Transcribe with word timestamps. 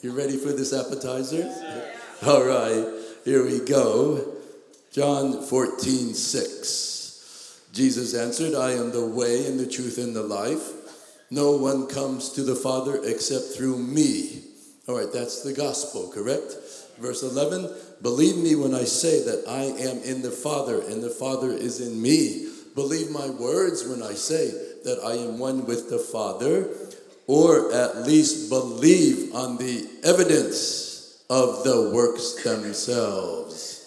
You 0.00 0.12
ready 0.12 0.36
for 0.36 0.52
this 0.52 0.72
appetizer? 0.72 1.52
All 2.24 2.44
right, 2.44 2.86
here 3.24 3.44
we 3.44 3.58
go. 3.58 4.32
John 4.92 5.42
14, 5.42 6.14
6. 6.14 7.68
Jesus 7.72 8.14
answered, 8.14 8.54
I 8.54 8.72
am 8.72 8.92
the 8.92 9.04
way 9.04 9.46
and 9.46 9.58
the 9.58 9.66
truth 9.66 9.98
and 9.98 10.14
the 10.14 10.22
life. 10.22 10.70
No 11.32 11.56
one 11.56 11.88
comes 11.88 12.30
to 12.34 12.44
the 12.44 12.54
Father 12.54 13.00
except 13.02 13.46
through 13.46 13.78
me. 13.78 14.44
All 14.86 14.96
right, 14.96 15.12
that's 15.12 15.42
the 15.42 15.52
gospel, 15.52 16.12
correct? 16.14 16.54
Verse 16.98 17.24
11 17.24 17.68
Believe 18.00 18.36
me 18.36 18.54
when 18.54 18.76
I 18.76 18.84
say 18.84 19.24
that 19.24 19.48
I 19.48 19.64
am 19.64 19.98
in 20.04 20.22
the 20.22 20.30
Father 20.30 20.80
and 20.80 21.02
the 21.02 21.10
Father 21.10 21.50
is 21.50 21.80
in 21.80 22.00
me. 22.00 22.48
Believe 22.76 23.10
my 23.10 23.28
words 23.30 23.84
when 23.84 24.04
I 24.04 24.12
say 24.12 24.52
that 24.84 25.00
I 25.04 25.14
am 25.14 25.40
one 25.40 25.66
with 25.66 25.90
the 25.90 25.98
Father, 25.98 26.68
or 27.28 27.72
at 27.72 28.06
least 28.06 28.48
believe 28.48 29.32
on 29.34 29.58
the 29.58 29.86
evidence 30.02 31.22
of 31.30 31.62
the 31.62 31.90
works 31.94 32.42
themselves. 32.42 33.84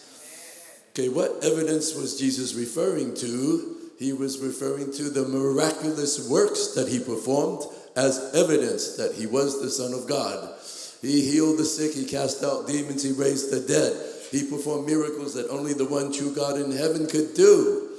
Okay, 0.91 1.09
what 1.09 1.43
evidence 1.43 1.95
was 1.95 2.19
Jesus 2.19 2.53
referring 2.53 3.15
to? 3.15 3.77
He 3.97 4.13
was 4.13 4.39
referring 4.39 4.93
to 4.93 5.09
the 5.09 5.27
miraculous 5.27 6.29
works 6.29 6.75
that 6.75 6.87
he 6.87 6.99
performed 6.99 7.63
as 7.95 8.31
evidence 8.33 8.95
that 8.97 9.15
he 9.15 9.25
was 9.25 9.61
the 9.61 9.69
Son 9.69 9.93
of 9.93 10.07
God. 10.07 10.53
He 11.01 11.21
healed 11.31 11.57
the 11.57 11.65
sick, 11.65 11.93
he 11.93 12.05
cast 12.05 12.43
out 12.43 12.67
demons, 12.67 13.03
he 13.03 13.11
raised 13.11 13.51
the 13.51 13.59
dead. 13.59 13.95
He 14.29 14.49
performed 14.49 14.85
miracles 14.85 15.33
that 15.33 15.49
only 15.49 15.73
the 15.73 15.85
one 15.85 16.13
true 16.13 16.33
God 16.33 16.59
in 16.59 16.71
heaven 16.71 17.07
could 17.07 17.33
do, 17.33 17.90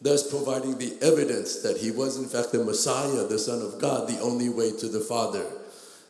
thus 0.00 0.30
providing 0.30 0.78
the 0.78 0.96
evidence 1.02 1.62
that 1.62 1.78
he 1.78 1.90
was, 1.90 2.16
in 2.16 2.28
fact, 2.28 2.52
the 2.52 2.64
Messiah, 2.64 3.26
the 3.26 3.38
Son 3.38 3.62
of 3.62 3.80
God, 3.80 4.08
the 4.08 4.20
only 4.20 4.48
way 4.48 4.70
to 4.78 4.88
the 4.88 5.00
Father. 5.00 5.44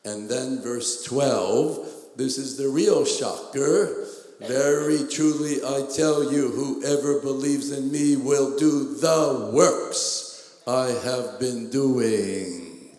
And 0.05 0.29
then, 0.29 0.63
verse 0.63 1.05
12, 1.05 1.89
this 2.17 2.39
is 2.39 2.57
the 2.57 2.69
real 2.69 3.05
shocker. 3.05 4.07
Very 4.41 5.09
truly, 5.09 5.57
I 5.65 5.87
tell 5.95 6.33
you, 6.33 6.49
whoever 6.49 7.21
believes 7.21 7.73
in 7.73 7.91
me 7.91 8.17
will 8.17 8.57
do 8.59 8.95
the 8.95 9.51
works 9.53 10.61
I 10.67 10.89
have 10.89 11.41
been 11.41 11.71
doing. 11.71 12.91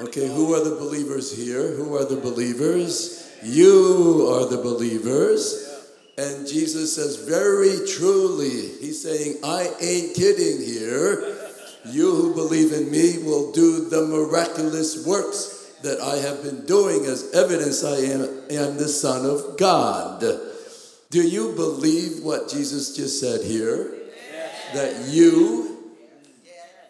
Okay, 0.00 0.28
who 0.28 0.54
are 0.54 0.64
the 0.64 0.76
believers 0.76 1.36
here? 1.36 1.74
Who 1.74 1.94
are 1.96 2.06
the 2.06 2.16
believers? 2.16 3.30
You 3.42 4.28
are 4.32 4.48
the 4.48 4.62
believers. 4.62 5.69
And 6.18 6.46
Jesus 6.46 6.94
says, 6.94 7.16
very 7.16 7.86
truly, 7.86 8.68
He's 8.80 9.02
saying, 9.02 9.36
I 9.44 9.70
ain't 9.80 10.14
kidding 10.14 10.60
here. 10.64 11.36
You 11.86 12.14
who 12.14 12.34
believe 12.34 12.72
in 12.72 12.90
me 12.90 13.18
will 13.22 13.52
do 13.52 13.88
the 13.88 14.06
miraculous 14.06 15.06
works 15.06 15.72
that 15.82 16.00
I 16.00 16.16
have 16.16 16.42
been 16.42 16.66
doing 16.66 17.06
as 17.06 17.32
evidence 17.32 17.82
I 17.84 17.96
am, 17.96 18.22
am 18.50 18.76
the 18.76 18.88
Son 18.88 19.24
of 19.24 19.56
God. 19.56 20.20
Do 21.10 21.26
you 21.26 21.52
believe 21.52 22.22
what 22.22 22.48
Jesus 22.48 22.94
just 22.94 23.18
said 23.18 23.44
here? 23.44 23.94
That 24.74 25.08
you, 25.08 25.92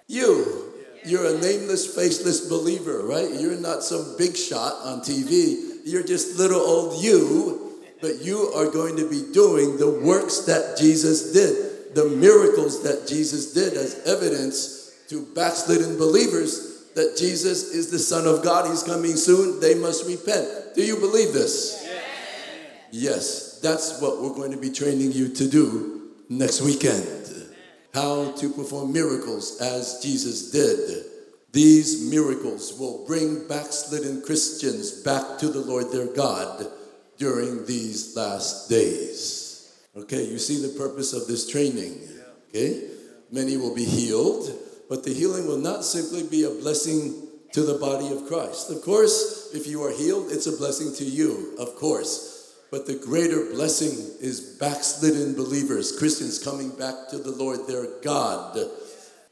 you, 0.08 0.72
you're 1.04 1.34
a 1.34 1.38
nameless, 1.38 1.94
faceless 1.94 2.48
believer, 2.48 3.06
right? 3.06 3.30
You're 3.32 3.58
not 3.58 3.82
some 3.82 4.16
big 4.18 4.36
shot 4.36 4.74
on 4.84 5.00
TV. 5.00 5.78
You're 5.84 6.02
just 6.02 6.36
little 6.36 6.60
old 6.60 7.02
you, 7.02 7.69
but 8.00 8.22
you 8.22 8.50
are 8.54 8.70
going 8.70 8.96
to 8.96 9.08
be 9.08 9.32
doing 9.32 9.76
the 9.76 9.90
works 9.90 10.40
that 10.40 10.76
Jesus 10.78 11.32
did, 11.32 11.94
the 11.94 12.08
miracles 12.08 12.82
that 12.82 13.06
Jesus 13.06 13.52
did 13.52 13.74
as 13.74 14.02
evidence 14.06 14.94
to 15.08 15.26
backslidden 15.34 15.98
believers 15.98 16.86
that 16.94 17.16
Jesus 17.16 17.74
is 17.74 17.90
the 17.90 17.98
Son 17.98 18.26
of 18.26 18.42
God. 18.42 18.68
He's 18.68 18.82
coming 18.82 19.16
soon. 19.16 19.60
They 19.60 19.74
must 19.74 20.06
repent. 20.06 20.74
Do 20.74 20.84
you 20.84 20.96
believe 20.96 21.32
this? 21.32 21.88
Yes, 22.90 23.60
that's 23.60 24.00
what 24.00 24.20
we're 24.20 24.34
going 24.34 24.50
to 24.52 24.56
be 24.56 24.70
training 24.70 25.12
you 25.12 25.28
to 25.28 25.48
do 25.48 26.10
next 26.28 26.62
weekend. 26.62 27.06
How 27.94 28.32
to 28.32 28.50
perform 28.50 28.92
miracles 28.92 29.60
as 29.60 30.00
Jesus 30.02 30.50
did. 30.50 31.04
These 31.52 32.10
miracles 32.10 32.78
will 32.78 33.04
bring 33.06 33.46
backslidden 33.48 34.22
Christians 34.22 35.02
back 35.02 35.38
to 35.38 35.48
the 35.48 35.60
Lord 35.60 35.90
their 35.90 36.06
God 36.06 36.66
during 37.20 37.64
these 37.66 38.16
last 38.16 38.68
days. 38.68 39.78
Okay, 39.96 40.24
you 40.24 40.38
see 40.38 40.60
the 40.60 40.76
purpose 40.76 41.12
of 41.12 41.28
this 41.28 41.48
training. 41.48 42.00
Okay? 42.48 42.88
Many 43.30 43.56
will 43.56 43.76
be 43.76 43.84
healed 43.84 44.50
but 44.90 45.04
the 45.04 45.14
healing 45.14 45.46
will 45.46 45.56
not 45.56 45.84
simply 45.84 46.24
be 46.24 46.42
a 46.42 46.50
blessing 46.50 47.28
to 47.52 47.62
the 47.62 47.78
body 47.78 48.12
of 48.12 48.26
Christ. 48.26 48.70
Of 48.70 48.82
course, 48.82 49.50
if 49.54 49.68
you 49.68 49.84
are 49.84 49.92
healed, 49.92 50.32
it's 50.32 50.48
a 50.48 50.56
blessing 50.56 50.92
to 50.96 51.04
you, 51.04 51.54
of 51.60 51.76
course. 51.76 52.56
But 52.72 52.86
the 52.86 52.96
greater 52.96 53.44
blessing 53.52 53.92
is 54.20 54.40
backslidden 54.58 55.34
believers, 55.34 55.96
Christians 55.96 56.42
coming 56.42 56.70
back 56.70 57.08
to 57.10 57.18
the 57.18 57.30
Lord 57.30 57.68
their 57.68 57.86
God 58.02 58.58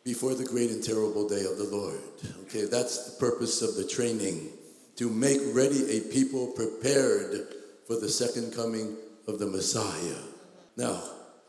before 0.04 0.34
the 0.34 0.44
great 0.44 0.70
and 0.70 0.82
terrible 0.82 1.28
day 1.28 1.44
of 1.44 1.58
the 1.58 1.68
Lord. 1.70 2.00
Okay, 2.44 2.66
that's 2.66 3.10
the 3.10 3.18
purpose 3.18 3.60
of 3.60 3.74
the 3.74 3.86
training 3.86 4.50
to 4.94 5.10
make 5.10 5.40
ready 5.52 5.98
a 5.98 6.00
people 6.02 6.48
prepared 6.48 7.48
for 7.88 7.98
the 7.98 8.08
second 8.08 8.54
coming 8.54 8.96
of 9.26 9.40
the 9.40 9.46
Messiah. 9.46 10.22
Now, 10.76 11.02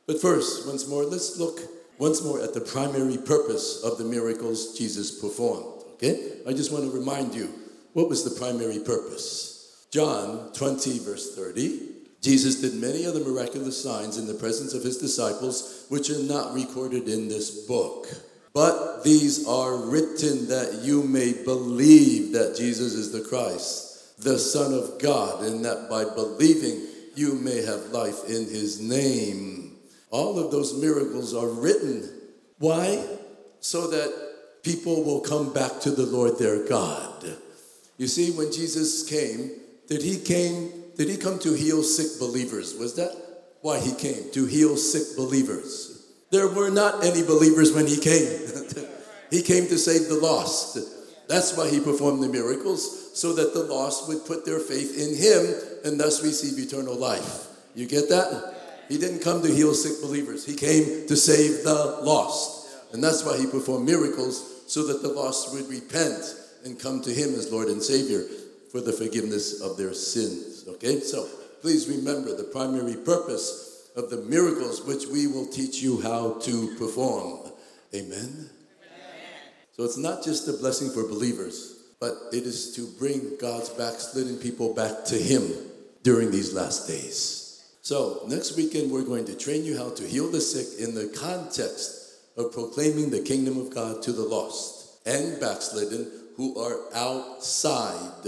but 0.07 0.19
first, 0.19 0.65
once 0.65 0.87
more, 0.87 1.03
let's 1.03 1.37
look 1.37 1.59
once 1.99 2.23
more 2.23 2.41
at 2.41 2.55
the 2.55 2.61
primary 2.61 3.17
purpose 3.17 3.83
of 3.83 3.99
the 3.99 4.05
miracles 4.05 4.75
Jesus 4.75 5.21
performed. 5.21 5.83
Okay? 5.93 6.39
I 6.47 6.53
just 6.53 6.71
want 6.71 6.85
to 6.85 6.97
remind 6.97 7.35
you 7.35 7.53
what 7.93 8.09
was 8.09 8.23
the 8.23 8.39
primary 8.39 8.79
purpose? 8.79 9.85
John 9.91 10.51
20, 10.53 10.99
verse 10.99 11.35
30. 11.35 11.79
Jesus 12.21 12.61
did 12.61 12.73
many 12.75 13.05
other 13.05 13.19
miraculous 13.19 13.81
signs 13.81 14.17
in 14.17 14.27
the 14.27 14.33
presence 14.33 14.73
of 14.73 14.83
his 14.83 14.97
disciples, 14.97 15.85
which 15.89 16.09
are 16.09 16.23
not 16.23 16.53
recorded 16.53 17.07
in 17.07 17.27
this 17.27 17.65
book. 17.65 18.07
But 18.53 19.03
these 19.03 19.47
are 19.47 19.75
written 19.75 20.47
that 20.47 20.79
you 20.81 21.03
may 21.03 21.33
believe 21.33 22.33
that 22.33 22.55
Jesus 22.57 22.93
is 22.93 23.11
the 23.11 23.21
Christ, 23.21 23.88
the 24.19 24.37
Son 24.37 24.73
of 24.73 24.99
God, 24.99 25.43
and 25.43 25.63
that 25.65 25.89
by 25.89 26.03
believing 26.03 26.85
you 27.15 27.33
may 27.33 27.61
have 27.61 27.87
life 27.87 28.25
in 28.25 28.45
his 28.45 28.79
name. 28.79 29.77
All 30.11 30.39
of 30.39 30.51
those 30.51 30.79
miracles 30.79 31.33
are 31.33 31.47
written. 31.47 32.09
Why? 32.57 33.05
So 33.59 33.87
that 33.87 34.63
people 34.63 35.03
will 35.03 35.21
come 35.21 35.53
back 35.53 35.79
to 35.81 35.91
the 35.91 36.05
Lord 36.05 36.37
their 36.37 36.67
God. 36.67 37.25
You 37.97 38.07
see, 38.07 38.31
when 38.31 38.51
Jesus 38.51 39.07
came, 39.07 39.51
did 39.87 40.01
he 40.01 40.17
came, 40.17 40.71
did 40.95 41.09
he 41.09 41.17
come 41.17 41.39
to 41.39 41.53
heal 41.53 41.83
sick 41.83 42.19
believers? 42.19 42.75
Was 42.75 42.95
that 42.95 43.11
why 43.61 43.79
he 43.79 43.93
came? 43.93 44.31
To 44.31 44.45
heal 44.45 44.77
sick 44.77 45.17
believers. 45.17 46.07
There 46.31 46.47
were 46.47 46.69
not 46.69 47.03
any 47.03 47.23
believers 47.23 47.73
when 47.73 47.87
he 47.87 47.97
came. 47.97 48.39
he 49.31 49.41
came 49.41 49.67
to 49.67 49.77
save 49.77 50.07
the 50.07 50.15
lost. 50.15 50.77
That's 51.29 51.55
why 51.55 51.69
he 51.69 51.79
performed 51.79 52.23
the 52.23 52.27
miracles, 52.27 53.11
so 53.13 53.33
that 53.33 53.53
the 53.53 53.63
lost 53.63 54.07
would 54.07 54.25
put 54.25 54.45
their 54.45 54.59
faith 54.59 54.97
in 54.97 55.15
him 55.15 55.53
and 55.85 55.99
thus 55.99 56.23
receive 56.23 56.57
eternal 56.57 56.95
life. 56.95 57.47
You 57.75 57.87
get 57.87 58.09
that? 58.09 58.55
He 58.89 58.97
didn't 58.97 59.19
come 59.19 59.43
to 59.43 59.53
heal 59.53 59.75
sick 59.75 60.01
believers. 60.01 60.43
He 60.43 60.55
came 60.55 61.07
to 61.07 61.15
save 61.15 61.63
the 61.63 61.99
lost. 62.01 62.67
And 62.91 63.03
that's 63.03 63.23
why 63.23 63.37
he 63.37 63.45
performed 63.45 63.85
miracles 63.85 64.63
so 64.65 64.87
that 64.87 65.03
the 65.03 65.09
lost 65.09 65.53
would 65.53 65.69
repent 65.69 66.35
and 66.65 66.79
come 66.79 67.01
to 67.03 67.11
him 67.11 67.35
as 67.35 67.51
Lord 67.51 67.67
and 67.67 67.83
Savior 67.83 68.23
for 68.71 68.81
the 68.81 68.91
forgiveness 68.91 69.61
of 69.61 69.77
their 69.77 69.93
sins. 69.93 70.65
Okay? 70.67 70.99
So 70.99 71.27
please 71.61 71.87
remember 71.87 72.35
the 72.35 72.43
primary 72.45 72.95
purpose 72.95 73.91
of 73.95 74.09
the 74.09 74.17
miracles 74.23 74.83
which 74.83 75.05
we 75.05 75.27
will 75.27 75.45
teach 75.45 75.81
you 75.81 76.01
how 76.01 76.39
to 76.41 76.75
perform. 76.77 77.51
Amen? 77.93 78.49
So 79.79 79.85
it's 79.85 79.95
not 79.95 80.25
just 80.25 80.45
a 80.49 80.51
blessing 80.51 80.89
for 80.89 81.07
believers, 81.07 81.73
but 82.01 82.13
it 82.33 82.43
is 82.43 82.75
to 82.75 82.85
bring 82.99 83.37
God's 83.39 83.69
backslidden 83.69 84.35
people 84.35 84.73
back 84.73 85.05
to 85.05 85.15
him 85.15 85.53
during 86.03 86.31
these 86.31 86.53
last 86.53 86.85
days. 86.85 87.63
So, 87.81 88.23
next 88.27 88.57
weekend, 88.57 88.91
we're 88.91 89.05
going 89.05 89.23
to 89.23 89.37
train 89.37 89.63
you 89.63 89.77
how 89.77 89.91
to 89.91 90.05
heal 90.05 90.29
the 90.29 90.41
sick 90.41 90.85
in 90.85 90.95
the 90.95 91.07
context 91.17 92.13
of 92.35 92.51
proclaiming 92.51 93.09
the 93.09 93.21
kingdom 93.21 93.57
of 93.57 93.73
God 93.73 94.03
to 94.03 94.11
the 94.11 94.21
lost 94.21 94.99
and 95.07 95.39
backslidden 95.39 96.11
who 96.35 96.59
are 96.59 96.81
outside 96.93 98.25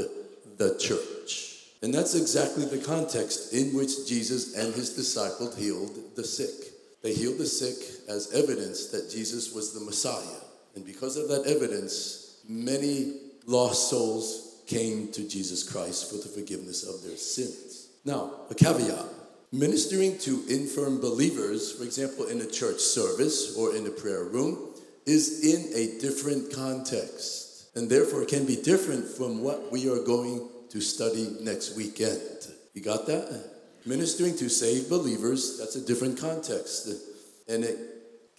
the 0.55 0.77
church. 0.79 1.65
And 1.81 1.93
that's 1.93 2.15
exactly 2.15 2.63
the 2.63 2.81
context 2.81 3.53
in 3.53 3.75
which 3.75 4.07
Jesus 4.07 4.55
and 4.55 4.73
his 4.73 4.95
disciples 4.95 5.57
healed 5.57 6.15
the 6.15 6.23
sick. 6.23 6.71
They 7.03 7.13
healed 7.13 7.39
the 7.39 7.45
sick 7.45 7.75
as 8.07 8.31
evidence 8.33 8.87
that 8.91 9.11
Jesus 9.11 9.53
was 9.53 9.73
the 9.73 9.83
Messiah. 9.83 10.47
And 10.75 10.85
because 10.85 11.17
of 11.17 11.27
that 11.29 11.45
evidence, 11.45 12.37
many 12.47 13.13
lost 13.45 13.89
souls 13.89 14.61
came 14.67 15.11
to 15.11 15.27
Jesus 15.27 15.69
Christ 15.69 16.09
for 16.09 16.17
the 16.17 16.29
forgiveness 16.29 16.83
of 16.83 17.03
their 17.03 17.17
sins. 17.17 17.89
Now, 18.05 18.31
a 18.49 18.55
caveat 18.55 19.05
Ministering 19.53 20.17
to 20.19 20.45
infirm 20.47 21.01
believers, 21.01 21.73
for 21.73 21.83
example, 21.83 22.27
in 22.27 22.39
a 22.39 22.45
church 22.45 22.79
service 22.79 23.57
or 23.57 23.75
in 23.75 23.85
a 23.85 23.89
prayer 23.89 24.23
room, 24.23 24.73
is 25.05 25.43
in 25.43 25.75
a 25.75 25.99
different 25.99 26.53
context 26.53 27.67
and 27.75 27.89
therefore 27.89 28.23
can 28.23 28.45
be 28.45 28.55
different 28.55 29.05
from 29.05 29.43
what 29.43 29.69
we 29.69 29.89
are 29.89 30.01
going 30.03 30.47
to 30.69 30.79
study 30.79 31.35
next 31.41 31.75
weekend. 31.75 32.47
You 32.73 32.81
got 32.81 33.05
that? 33.07 33.51
Ministering 33.85 34.37
to 34.37 34.47
saved 34.47 34.87
believers, 34.87 35.59
that's 35.59 35.75
a 35.75 35.85
different 35.85 36.17
context. 36.17 36.87
And 37.49 37.65
it 37.65 37.77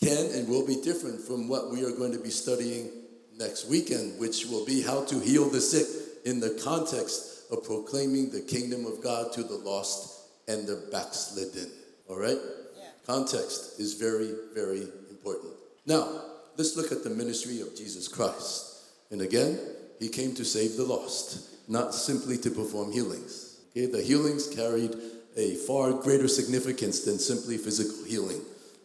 can 0.03 0.33
and 0.33 0.49
will 0.49 0.67
be 0.67 0.81
different 0.83 1.21
from 1.21 1.49
what 1.49 1.71
we 1.71 1.85
are 1.85 1.93
going 1.93 2.13
to 2.13 2.19
be 2.19 2.31
studying 2.31 2.91
next 3.39 3.69
weekend, 3.69 4.19
which 4.19 4.47
will 4.47 4.65
be 4.67 4.83
how 4.83 5.05
to 5.05 5.19
heal 5.21 5.49
the 5.49 5.61
sick 5.61 5.87
in 6.25 6.41
the 6.41 6.61
context 6.63 7.51
of 7.51 7.65
proclaiming 7.65 8.31
the 8.31 8.41
kingdom 8.41 8.85
of 8.87 9.03
God 9.03 9.33
to 9.35 9.43
the 9.43 9.55
lost 9.55 10.29
and 10.49 10.67
the 10.67 10.89
backslidden. 10.91 11.71
All 12.09 12.19
right? 12.19 12.39
Yeah. 12.77 12.85
Context 13.07 13.79
is 13.79 13.95
very, 13.95 14.33
very 14.55 14.83
important. 15.11 15.53
Now, 15.87 16.23
let's 16.57 16.77
look 16.77 16.93
at 16.93 17.05
the 17.05 17.11
ministry 17.11 17.61
of 17.61 17.77
Jesus 17.77 18.09
Christ. 18.09 18.85
And 19.11 19.21
again, 19.21 19.59
he 19.99 20.09
came 20.09 20.35
to 20.35 20.45
save 20.45 20.77
the 20.77 20.85
lost, 20.85 21.69
not 21.69 21.95
simply 21.95 22.39
to 22.39 22.51
perform 22.51 22.93
healings. 22.93 23.61
Okay, 23.71 23.87
the 23.87 24.03
healings 24.03 24.49
carried 24.49 24.95
a 25.37 25.55
far 25.55 25.93
greater 25.93 26.29
significance 26.29 27.05
than 27.05 27.19
simply 27.19 27.57
physical 27.57 28.05
healing. 28.05 28.41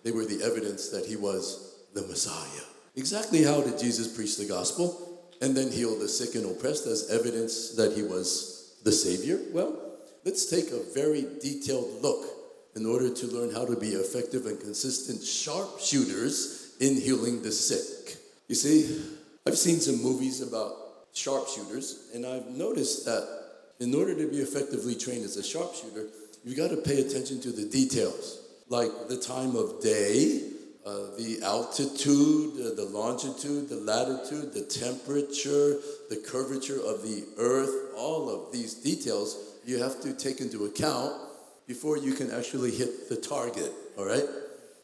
They 0.07 0.13
were 0.13 0.24
the 0.24 0.42
evidence 0.42 0.88
that 0.92 1.06
he 1.06 1.18
was 1.18 1.83
the 1.94 2.01
Messiah. 2.04 2.63
Exactly 2.95 3.44
how 3.44 3.59
did 3.59 3.77
Jesus 3.77 4.07
preach 4.07 4.38
the 4.38 4.45
gospel 4.45 5.36
and 5.42 5.54
then 5.54 5.69
heal 5.69 6.00
the 6.00 6.07
sick 6.07 6.33
and 6.36 6.50
oppressed 6.50 6.88
as 6.88 7.09
evidence 7.09 7.71
that 7.71 7.92
he 7.92 8.04
was 8.04 8.77
the 8.86 8.94
Savior? 8.94 9.38
Well, 9.51 9.98
let's 10.24 10.50
take 10.50 10.71
a 10.71 10.80
very 10.94 11.27
detailed 11.42 12.01
look 12.01 12.25
in 12.77 12.86
order 12.86 13.13
to 13.13 13.27
learn 13.27 13.54
how 13.54 13.65
to 13.65 13.75
be 13.75 13.89
effective 13.89 14.45
and 14.45 14.57
consistent 14.57 15.21
sharpshooters 15.21 16.77
in 16.80 16.95
healing 16.95 17.42
the 17.42 17.51
sick. 17.51 18.15
You 18.48 18.56
see, 18.56 19.04
I've 19.45 19.57
seen 19.57 19.81
some 19.81 20.01
movies 20.01 20.39
about 20.39 20.71
sharpshooters, 21.12 22.12
and 22.13 22.25
I've 22.25 22.48
noticed 22.48 23.04
that 23.04 23.27
in 23.81 23.94
order 23.94 24.15
to 24.15 24.31
be 24.31 24.38
effectively 24.38 24.95
trained 24.95 25.25
as 25.25 25.36
a 25.36 25.44
sharpshooter, 25.44 26.06
you've 26.45 26.56
got 26.56 26.69
to 26.69 26.77
pay 26.77 27.01
attention 27.01 27.42
to 27.42 27.51
the 27.51 27.65
details, 27.65 28.46
like 28.69 28.92
the 29.08 29.18
time 29.18 29.56
of 29.56 29.81
day, 29.81 30.52
uh, 30.86 31.16
the 31.18 31.40
altitude, 31.44 32.54
uh, 32.60 32.75
the 32.75 32.88
longitude, 32.92 33.69
the 33.69 33.75
latitude, 33.75 34.54
the 34.54 34.64
temperature, 34.64 35.80
the 36.10 36.24
curvature 36.25 36.80
of 36.80 37.02
the 37.04 37.25
earth, 37.38 37.94
all 37.96 38.30
of 38.30 38.52
these 38.52 38.74
details 38.74 39.58
you 39.66 39.81
have 39.84 40.02
to 40.02 40.14
take 40.14 40.40
into 40.40 40.66
account 40.66 41.14
before 41.68 41.98
you 41.98 42.14
can 42.14 42.31
actually 42.31 42.72
hit 42.72 43.10
the 43.10 43.18
target, 43.18 43.72
all 43.98 44.06
right? 44.06 44.24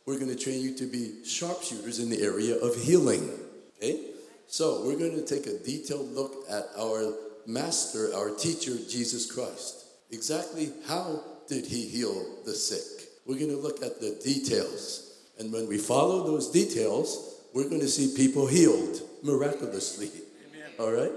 We're 0.05 0.19
going 0.19 0.35
to 0.35 0.41
train 0.41 0.61
you 0.61 0.75
to 0.75 0.85
be 0.85 1.23
sharpshooters 1.23 1.99
in 1.99 2.09
the 2.09 2.21
area 2.21 2.57
of 2.57 2.75
healing, 2.75 3.29
okay? 3.77 4.07
So 4.47 4.85
we're 4.85 4.99
going 4.99 5.15
to 5.15 5.25
take 5.25 5.47
a 5.47 5.57
detailed 5.57 6.11
look 6.11 6.43
at 6.49 6.65
our 6.77 7.13
master, 7.47 8.13
our 8.13 8.31
teacher, 8.31 8.75
Jesus 8.89 9.31
Christ. 9.31 9.85
Exactly 10.11 10.73
how 10.85 11.23
did 11.47 11.65
he 11.65 11.87
heal 11.87 12.43
the 12.45 12.53
sick? 12.53 13.07
We're 13.25 13.39
going 13.39 13.51
to 13.51 13.57
look 13.57 13.81
at 13.81 13.99
the 13.99 14.19
details. 14.23 15.17
And 15.39 15.51
when 15.51 15.67
we 15.67 15.77
follow 15.77 16.25
those 16.25 16.51
details, 16.51 17.41
we're 17.53 17.69
going 17.69 17.81
to 17.81 17.87
see 17.87 18.15
people 18.15 18.47
healed 18.47 19.01
miraculously. 19.23 20.11
Amen. 20.49 20.71
All 20.79 20.91
right? 20.91 21.11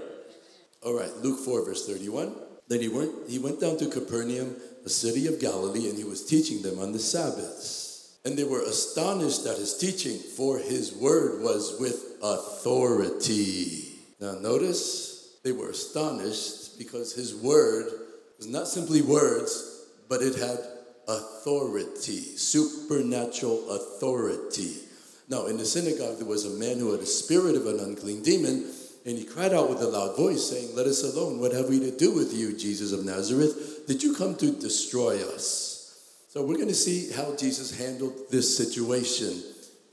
All 0.83 0.97
right, 0.97 1.11
Luke 1.17 1.39
4, 1.39 1.65
verse 1.65 1.85
31. 1.85 2.33
Then 2.67 2.81
he 2.81 2.87
went, 2.87 3.11
he 3.27 3.39
went 3.39 3.59
down 3.59 3.77
to 3.77 3.89
Capernaum, 3.89 4.55
a 4.85 4.89
city 4.89 5.27
of 5.27 5.39
Galilee, 5.39 5.89
and 5.89 5.97
he 5.97 6.03
was 6.03 6.25
teaching 6.25 6.61
them 6.61 6.79
on 6.79 6.91
the 6.91 6.99
Sabbaths. 6.99 8.17
And 8.25 8.37
they 8.37 8.43
were 8.43 8.61
astonished 8.61 9.45
at 9.45 9.57
his 9.57 9.77
teaching, 9.77 10.17
for 10.17 10.59
his 10.59 10.93
word 10.93 11.41
was 11.41 11.77
with 11.79 12.17
authority. 12.21 13.99
Now, 14.19 14.33
notice 14.33 15.37
they 15.43 15.51
were 15.51 15.69
astonished 15.69 16.77
because 16.77 17.13
his 17.13 17.35
word 17.35 17.85
was 18.37 18.47
not 18.47 18.67
simply 18.67 19.01
words, 19.01 19.85
but 20.09 20.21
it 20.21 20.35
had 20.35 20.59
authority, 21.07 22.21
supernatural 22.37 23.69
authority. 23.71 24.75
Now, 25.29 25.47
in 25.47 25.57
the 25.57 25.65
synagogue, 25.65 26.17
there 26.17 26.27
was 26.27 26.45
a 26.45 26.59
man 26.59 26.79
who 26.79 26.91
had 26.91 27.01
a 27.01 27.05
spirit 27.05 27.55
of 27.55 27.65
an 27.67 27.79
unclean 27.79 28.23
demon, 28.23 28.65
and 29.05 29.17
he 29.17 29.25
cried 29.25 29.53
out 29.53 29.69
with 29.69 29.81
a 29.81 29.87
loud 29.87 30.15
voice, 30.15 30.49
saying, 30.49 30.75
Let 30.75 30.87
us 30.87 31.03
alone. 31.03 31.39
What 31.39 31.53
have 31.53 31.69
we 31.69 31.79
to 31.79 31.91
do 31.91 32.13
with 32.13 32.33
you, 32.33 32.57
Jesus 32.57 32.91
of 32.91 33.05
Nazareth? 33.05 33.85
Did 33.87 34.03
you 34.03 34.15
come 34.15 34.35
to 34.35 34.51
destroy 34.51 35.21
us? 35.33 36.23
So, 36.29 36.45
we're 36.45 36.55
going 36.55 36.67
to 36.67 36.73
see 36.73 37.11
how 37.11 37.35
Jesus 37.35 37.77
handled 37.77 38.13
this 38.29 38.55
situation, 38.55 39.41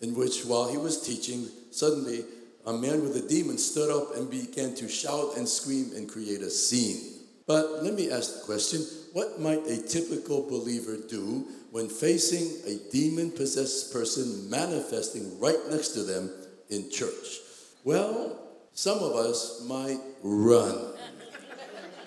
in 0.03 0.15
which, 0.15 0.45
while 0.45 0.69
he 0.69 0.77
was 0.77 1.01
teaching, 1.01 1.47
suddenly 1.71 2.25
a 2.67 2.73
man 2.73 3.03
with 3.03 3.17
a 3.17 3.29
demon 3.29 3.59
stood 3.59 3.91
up 3.91 4.17
and 4.17 4.31
began 4.31 4.75
to 4.77 4.89
shout 4.89 5.37
and 5.37 5.49
scream 5.49 5.93
and 5.95 6.09
create 6.09 6.41
a 6.41 6.51
scene. 6.51 7.21
But 7.47 7.83
let 7.83 7.95
me 7.95 8.11
ask 8.11 8.41
the 8.41 8.47
question 8.47 8.85
what 9.15 9.41
might 9.41 9.65
a 9.69 9.81
typical 9.81 10.43
believer 10.43 10.97
do 11.09 11.47
when 11.71 11.89
facing 11.89 12.51
a 12.67 12.79
demon 12.91 13.31
possessed 13.31 13.93
person 13.93 14.51
manifesting 14.51 15.39
right 15.39 15.59
next 15.71 15.91
to 15.91 16.03
them 16.03 16.31
in 16.69 16.91
church? 16.91 17.39
Well, 17.85 18.41
some 18.75 18.99
of 18.99 19.13
us 19.13 19.65
might 19.69 20.01
run. 20.23 20.95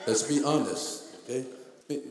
Let's 0.05 0.23
be 0.23 0.43
honest, 0.43 1.05
okay? 1.23 1.45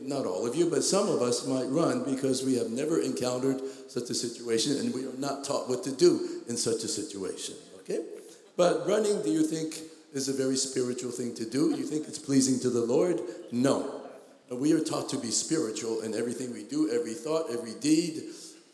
Not 0.01 0.25
all 0.25 0.47
of 0.47 0.55
you, 0.55 0.67
but 0.67 0.83
some 0.83 1.07
of 1.07 1.21
us 1.21 1.45
might 1.45 1.67
run 1.67 2.03
because 2.03 2.43
we 2.43 2.57
have 2.57 2.71
never 2.71 2.99
encountered 2.99 3.61
such 3.89 4.09
a 4.09 4.15
situation 4.15 4.77
and 4.77 4.91
we 4.95 5.05
are 5.05 5.17
not 5.19 5.43
taught 5.43 5.69
what 5.69 5.83
to 5.83 5.91
do 5.91 6.41
in 6.49 6.57
such 6.57 6.83
a 6.83 6.87
situation, 6.87 7.53
okay? 7.81 8.03
But 8.55 8.87
running, 8.87 9.21
do 9.21 9.29
you 9.29 9.43
think, 9.43 9.77
is 10.13 10.27
a 10.27 10.33
very 10.33 10.55
spiritual 10.55 11.11
thing 11.11 11.35
to 11.35 11.45
do? 11.45 11.75
You 11.75 11.83
think 11.83 12.07
it's 12.07 12.17
pleasing 12.17 12.59
to 12.61 12.71
the 12.71 12.81
Lord? 12.81 13.21
No. 13.51 13.96
We 14.49 14.73
are 14.73 14.79
taught 14.79 15.09
to 15.09 15.17
be 15.17 15.31
spiritual 15.31 16.01
in 16.01 16.13
everything 16.13 16.53
we 16.53 16.63
do, 16.63 16.89
every 16.91 17.13
thought, 17.13 17.47
every 17.51 17.73
deed, 17.73 18.23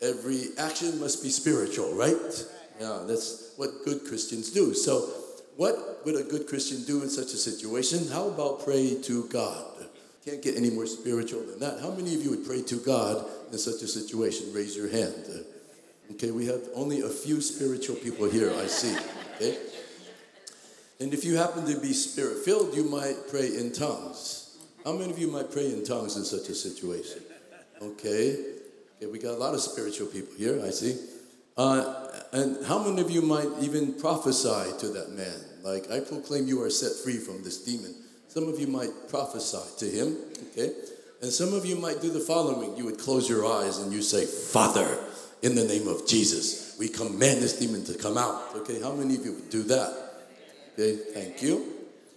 every 0.00 0.48
action 0.56 1.00
must 1.00 1.22
be 1.22 1.30
spiritual, 1.30 1.94
right? 1.94 2.46
Yeah, 2.80 3.02
that's 3.06 3.52
what 3.56 3.84
good 3.84 4.04
Christians 4.06 4.50
do. 4.50 4.74
So, 4.74 5.08
what 5.56 6.04
would 6.04 6.16
a 6.16 6.22
good 6.22 6.46
Christian 6.46 6.84
do 6.84 7.02
in 7.02 7.08
such 7.08 7.32
a 7.32 7.36
situation? 7.36 8.08
How 8.08 8.28
about 8.28 8.64
pray 8.64 9.00
to 9.02 9.24
God? 9.28 9.88
Can't 10.24 10.42
get 10.42 10.56
any 10.56 10.70
more 10.70 10.86
spiritual 10.86 11.42
than 11.42 11.60
that. 11.60 11.80
How 11.80 11.90
many 11.90 12.14
of 12.14 12.22
you 12.22 12.30
would 12.30 12.46
pray 12.46 12.62
to 12.62 12.76
God 12.76 13.26
in 13.52 13.58
such 13.58 13.82
a 13.82 13.86
situation? 13.86 14.52
Raise 14.52 14.76
your 14.76 14.88
hand. 14.88 15.44
Okay, 16.12 16.30
we 16.30 16.46
have 16.46 16.62
only 16.74 17.00
a 17.00 17.08
few 17.08 17.40
spiritual 17.40 17.96
people 17.96 18.28
here, 18.28 18.52
I 18.52 18.66
see. 18.66 18.96
Okay? 19.36 19.58
And 21.00 21.12
if 21.12 21.24
you 21.24 21.36
happen 21.36 21.66
to 21.66 21.78
be 21.78 21.92
spirit 21.92 22.38
filled, 22.38 22.74
you 22.74 22.84
might 22.84 23.28
pray 23.28 23.48
in 23.48 23.72
tongues. 23.72 24.43
How 24.84 24.92
many 24.92 25.10
of 25.10 25.18
you 25.18 25.28
might 25.28 25.50
pray 25.50 25.72
in 25.72 25.82
tongues 25.82 26.16
in 26.16 26.24
such 26.24 26.50
a 26.50 26.54
situation? 26.54 27.22
Okay. 27.80 28.36
Okay, 28.96 29.06
we 29.10 29.18
got 29.18 29.32
a 29.32 29.38
lot 29.38 29.54
of 29.54 29.60
spiritual 29.60 30.06
people 30.06 30.34
here, 30.36 30.62
I 30.64 30.70
see. 30.70 30.96
Uh, 31.56 32.10
and 32.32 32.64
how 32.66 32.78
many 32.78 33.00
of 33.00 33.10
you 33.10 33.22
might 33.22 33.48
even 33.60 33.94
prophesy 33.94 34.78
to 34.80 34.88
that 34.88 35.12
man? 35.12 35.34
Like, 35.62 35.90
I 35.90 36.00
proclaim 36.00 36.46
you 36.46 36.62
are 36.62 36.70
set 36.70 36.92
free 37.02 37.16
from 37.16 37.42
this 37.42 37.64
demon. 37.64 37.94
Some 38.28 38.48
of 38.48 38.60
you 38.60 38.66
might 38.66 38.90
prophesy 39.08 39.58
to 39.78 39.86
him, 39.86 40.16
okay? 40.50 40.72
And 41.22 41.32
some 41.32 41.54
of 41.54 41.64
you 41.64 41.76
might 41.76 42.02
do 42.02 42.10
the 42.10 42.20
following. 42.20 42.76
You 42.76 42.84
would 42.84 42.98
close 42.98 43.28
your 43.28 43.46
eyes 43.46 43.78
and 43.78 43.92
you 43.92 44.02
say, 44.02 44.26
Father, 44.26 44.98
in 45.42 45.54
the 45.54 45.64
name 45.64 45.88
of 45.88 46.06
Jesus, 46.06 46.76
we 46.78 46.88
command 46.88 47.40
this 47.40 47.58
demon 47.58 47.84
to 47.84 47.94
come 47.94 48.18
out. 48.18 48.54
Okay, 48.56 48.80
how 48.80 48.92
many 48.92 49.14
of 49.14 49.24
you 49.24 49.32
would 49.32 49.50
do 49.50 49.62
that? 49.62 49.96
Okay, 50.74 50.96
thank 51.14 51.40
you. 51.40 51.73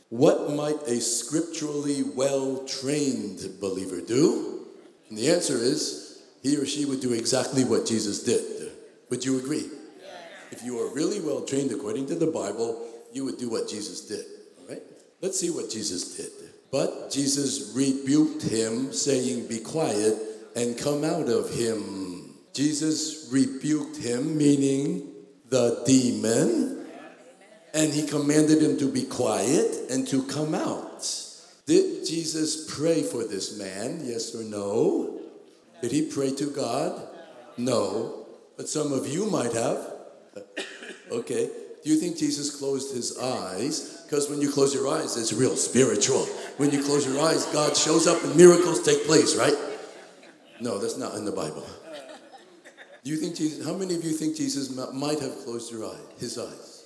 What 0.10 0.52
might 0.54 0.82
a 0.84 1.02
scripturally 1.02 2.04
well 2.04 2.66
trained 2.66 3.60
believer 3.60 4.00
do? 4.02 4.66
And 5.10 5.18
the 5.18 5.32
answer 5.32 5.58
is 5.58 6.24
he 6.42 6.56
or 6.56 6.66
she 6.66 6.86
would 6.86 7.02
do 7.02 7.14
exactly 7.14 7.66
what 7.66 7.86
Jesus 7.86 8.24
did. 8.24 8.72
Would 9.10 9.26
you 9.26 9.38
agree? 9.38 9.70
If 10.52 10.64
you 10.64 10.80
are 10.80 10.94
really 10.94 11.20
well 11.20 11.42
trained 11.42 11.72
according 11.72 12.08
to 12.08 12.16
the 12.16 12.28
Bible, 12.28 12.88
you 13.12 13.26
would 13.26 13.38
do 13.38 13.50
what 13.50 13.68
Jesus 13.68 14.02
did. 14.02 14.26
All 14.60 14.68
right? 14.70 14.82
Let's 15.22 15.40
see 15.40 15.50
what 15.50 15.70
Jesus 15.70 16.16
did. 16.16 16.32
But 16.72 17.12
Jesus 17.12 17.74
rebuked 17.76 18.44
him, 18.44 18.94
saying, 18.94 19.48
Be 19.48 19.60
quiet 19.60 20.18
and 20.56 20.78
come 20.78 21.04
out 21.04 21.30
of 21.30 21.54
him. 21.54 22.36
Jesus 22.54 23.30
rebuked 23.32 23.98
him, 23.98 24.38
meaning 24.38 25.12
the 25.50 25.84
demon 25.86 26.77
and 27.74 27.94
he 27.94 28.06
commanded 28.08 28.62
him 28.62 28.78
to 28.78 28.92
be 28.92 29.04
quiet 29.04 29.90
and 29.90 30.08
to 30.08 30.24
come 30.24 30.56
out. 30.56 31.06
Did 31.66 32.06
Jesus 32.06 32.74
pray 32.74 33.04
for 33.04 33.26
this 33.26 33.58
man? 33.58 34.02
Yes 34.04 34.34
or 34.34 34.44
no? 34.44 35.20
Did 35.82 35.92
he 35.92 36.04
pray 36.04 36.34
to 36.36 36.50
God? 36.50 37.08
No. 37.58 38.26
But 38.56 38.70
some 38.70 38.94
of 38.94 39.08
you 39.08 39.30
might 39.30 39.54
have. 39.54 39.94
Okay. 41.10 41.50
Do 41.86 41.90
you 41.94 41.96
think 42.02 42.18
Jesus 42.18 42.54
closed 42.54 42.94
his 42.94 43.18
eyes? 43.18 44.02
Because 44.04 44.30
when 44.30 44.42
you 44.42 44.52
close 44.52 44.74
your 44.74 44.90
eyes, 44.90 45.16
it's 45.16 45.32
real 45.32 45.56
spiritual. 45.56 46.26
When 46.58 46.70
you 46.70 46.84
close 46.84 47.08
your 47.08 47.18
eyes, 47.22 47.46
God 47.46 47.78
shows 47.78 48.08
up 48.08 48.22
and 48.26 48.36
miracles 48.36 48.84
take 48.84 49.06
place, 49.06 49.38
right? 49.38 49.56
No, 50.60 50.80
that's 50.80 50.98
not 50.98 51.16
in 51.16 51.24
the 51.24 51.32
Bible. 51.32 51.66
Do 53.06 53.12
you 53.12 53.16
think 53.16 53.38
Jesus, 53.38 53.66
how 53.66 53.74
many 53.74 53.96
of 53.96 54.04
you 54.04 54.12
think 54.12 54.36
Jesus 54.36 54.70
might 54.94 55.22
have 55.22 55.34
closed 55.46 55.72
your 55.72 55.86
eye, 55.86 56.00
his 56.20 56.38
eyes? 56.38 56.77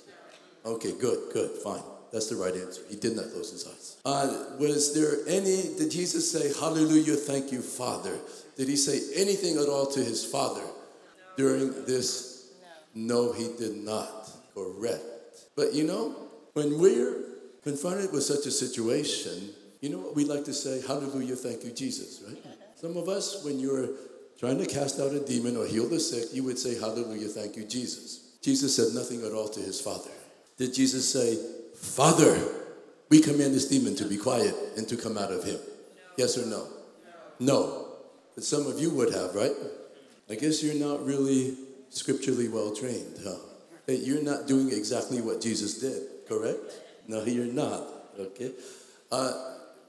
Okay, 0.64 0.92
good, 0.98 1.32
good, 1.32 1.50
fine. 1.62 1.82
That's 2.12 2.28
the 2.28 2.36
right 2.36 2.54
answer. 2.54 2.82
He 2.90 2.96
did 2.96 3.16
not 3.16 3.30
close 3.32 3.50
his 3.50 3.66
eyes. 3.66 3.96
Uh, 4.04 4.56
was 4.58 4.94
there 4.94 5.26
any, 5.26 5.74
did 5.78 5.90
Jesus 5.90 6.30
say, 6.30 6.52
Hallelujah, 6.60 7.16
thank 7.16 7.50
you, 7.50 7.62
Father? 7.62 8.16
Did 8.56 8.68
he 8.68 8.76
say 8.76 9.00
anything 9.18 9.56
at 9.56 9.68
all 9.68 9.86
to 9.86 10.00
his 10.00 10.24
Father 10.24 10.62
during 11.36 11.84
this? 11.86 12.52
No, 12.94 13.26
no 13.26 13.32
he 13.32 13.48
did 13.58 13.76
not. 13.76 14.30
Correct. 14.54 15.02
But 15.56 15.72
you 15.72 15.84
know, 15.84 16.14
when 16.52 16.78
we're 16.78 17.22
confronted 17.62 18.12
with 18.12 18.24
such 18.24 18.46
a 18.46 18.50
situation, 18.50 19.50
you 19.80 19.88
know 19.88 19.98
what 19.98 20.14
we 20.14 20.24
like 20.24 20.44
to 20.44 20.54
say? 20.54 20.82
Hallelujah, 20.86 21.36
thank 21.36 21.64
you, 21.64 21.72
Jesus, 21.72 22.22
right? 22.28 22.38
Some 22.76 22.96
of 22.96 23.08
us, 23.08 23.42
when 23.44 23.58
you're 23.58 23.88
trying 24.38 24.58
to 24.58 24.66
cast 24.66 25.00
out 25.00 25.12
a 25.12 25.20
demon 25.20 25.56
or 25.56 25.66
heal 25.66 25.88
the 25.88 25.98
sick, 25.98 26.34
you 26.34 26.44
would 26.44 26.58
say, 26.58 26.78
Hallelujah, 26.78 27.28
thank 27.28 27.56
you, 27.56 27.64
Jesus. 27.64 28.36
Jesus 28.42 28.76
said 28.76 28.94
nothing 28.94 29.24
at 29.24 29.32
all 29.32 29.48
to 29.48 29.60
his 29.60 29.80
Father. 29.80 30.10
Did 30.62 30.74
Jesus 30.74 31.12
say, 31.12 31.36
Father, 31.74 32.38
we 33.08 33.20
command 33.20 33.52
this 33.52 33.66
demon 33.66 33.96
to 33.96 34.04
be 34.04 34.16
quiet 34.16 34.54
and 34.76 34.86
to 34.86 34.96
come 34.96 35.18
out 35.18 35.32
of 35.32 35.42
him? 35.42 35.58
Yes 36.16 36.38
or 36.38 36.46
no? 36.46 36.68
No. 37.40 37.88
But 38.36 38.44
some 38.44 38.68
of 38.68 38.78
you 38.78 38.90
would 38.90 39.12
have, 39.12 39.34
right? 39.34 39.50
I 40.30 40.36
guess 40.36 40.62
you're 40.62 40.76
not 40.76 41.04
really 41.04 41.56
scripturally 41.90 42.48
well 42.48 42.72
trained, 42.72 43.18
huh? 43.24 43.38
Hey, 43.88 43.96
you're 43.96 44.22
not 44.22 44.46
doing 44.46 44.70
exactly 44.70 45.20
what 45.20 45.40
Jesus 45.40 45.80
did, 45.80 46.28
correct? 46.28 46.60
No, 47.08 47.24
you're 47.24 47.46
not, 47.46 47.82
okay? 48.16 48.52
Uh, 49.10 49.32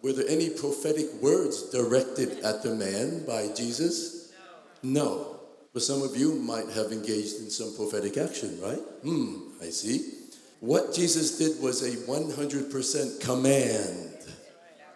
were 0.02 0.14
there 0.14 0.28
any 0.28 0.50
prophetic 0.50 1.14
words 1.22 1.70
directed 1.70 2.40
at 2.40 2.64
the 2.64 2.74
man 2.74 3.28
by 3.28 3.50
Jesus? 3.56 4.34
No. 4.82 5.04
no. 5.04 5.40
But 5.72 5.84
some 5.84 6.02
of 6.02 6.18
you 6.18 6.34
might 6.34 6.70
have 6.70 6.92
engaged 6.92 7.42
in 7.42 7.52
some 7.52 7.76
prophetic 7.76 8.18
action, 8.18 8.60
right? 8.60 8.82
Hmm, 9.04 9.52
I 9.62 9.70
see. 9.70 10.23
What 10.64 10.94
Jesus 10.94 11.38
did 11.38 11.62
was 11.62 11.84
a 11.84 11.98
100% 12.08 13.20
command 13.20 14.18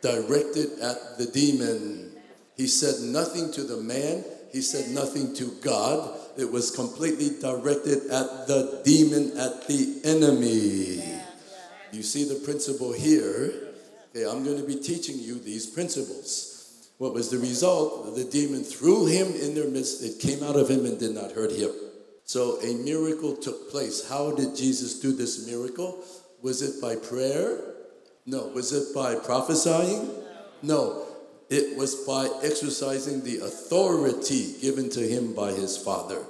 directed 0.01 0.79
at 0.79 1.17
the 1.17 1.25
demon. 1.25 2.13
He 2.55 2.67
said 2.67 3.01
nothing 3.01 3.51
to 3.51 3.63
the 3.63 3.75
man, 3.75 4.23
he 4.53 4.61
said 4.61 4.91
nothing 4.91 5.35
to 5.35 5.51
God 5.61 6.17
it 6.37 6.49
was 6.49 6.71
completely 6.71 7.31
directed 7.41 8.03
at 8.05 8.47
the 8.47 8.81
demon, 8.85 9.37
at 9.37 9.67
the 9.67 9.99
enemy. 10.05 11.03
You 11.91 12.01
see 12.01 12.23
the 12.23 12.39
principle 12.45 12.93
here. 12.93 13.51
Okay, 14.15 14.23
I'm 14.23 14.45
going 14.45 14.61
to 14.61 14.65
be 14.65 14.77
teaching 14.77 15.19
you 15.19 15.37
these 15.37 15.65
principles. 15.65 16.87
What 16.97 17.13
was 17.13 17.29
the 17.29 17.39
result? 17.39 18.15
The 18.15 18.23
demon 18.23 18.63
threw 18.63 19.05
him 19.05 19.27
in 19.35 19.53
their 19.53 19.67
midst. 19.67 20.01
It 20.01 20.21
came 20.21 20.43
out 20.43 20.55
of 20.55 20.69
him 20.69 20.85
and 20.85 20.97
did 20.97 21.13
not 21.13 21.33
hurt 21.33 21.51
him. 21.51 21.71
So 22.27 22.59
a 22.61 22.75
miracle 22.75 23.37
took 23.37 23.71
place. 23.71 24.09
How 24.09 24.31
did 24.31 24.53
Jesus 24.53 24.99
do 24.99 25.13
this 25.13 25.47
miracle? 25.47 26.03
Was 26.41 26.61
it 26.61 26.81
by 26.81 26.97
prayer? 26.97 27.57
No. 28.25 28.47
Was 28.47 28.73
it 28.73 28.93
by 28.93 29.15
prophesying? 29.15 30.11
No. 30.61 31.05
It 31.49 31.77
was 31.77 31.95
by 32.05 32.29
exercising 32.43 33.23
the 33.23 33.37
authority 33.37 34.55
given 34.59 34.89
to 34.89 34.99
him 34.99 35.33
by 35.33 35.53
his 35.53 35.77
father. 35.77 36.21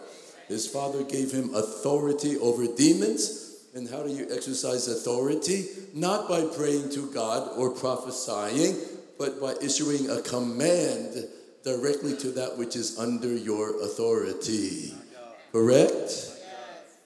His 0.47 0.67
father 0.67 1.03
gave 1.03 1.31
him 1.31 1.55
authority 1.55 2.37
over 2.37 2.67
demons. 2.67 3.65
And 3.73 3.89
how 3.89 4.03
do 4.03 4.13
you 4.13 4.27
exercise 4.31 4.87
authority? 4.87 5.65
Not 5.95 6.29
by 6.29 6.45
praying 6.45 6.91
to 6.91 7.11
God 7.11 7.57
or 7.57 7.71
prophesying, 7.71 8.75
but 9.17 9.41
by 9.41 9.55
issuing 9.63 10.11
a 10.11 10.21
command 10.21 11.25
directly 11.63 12.15
to 12.17 12.27
that 12.33 12.55
which 12.55 12.75
is 12.75 12.99
under 12.99 13.35
your 13.35 13.81
authority. 13.83 14.93
Correct? 15.51 16.31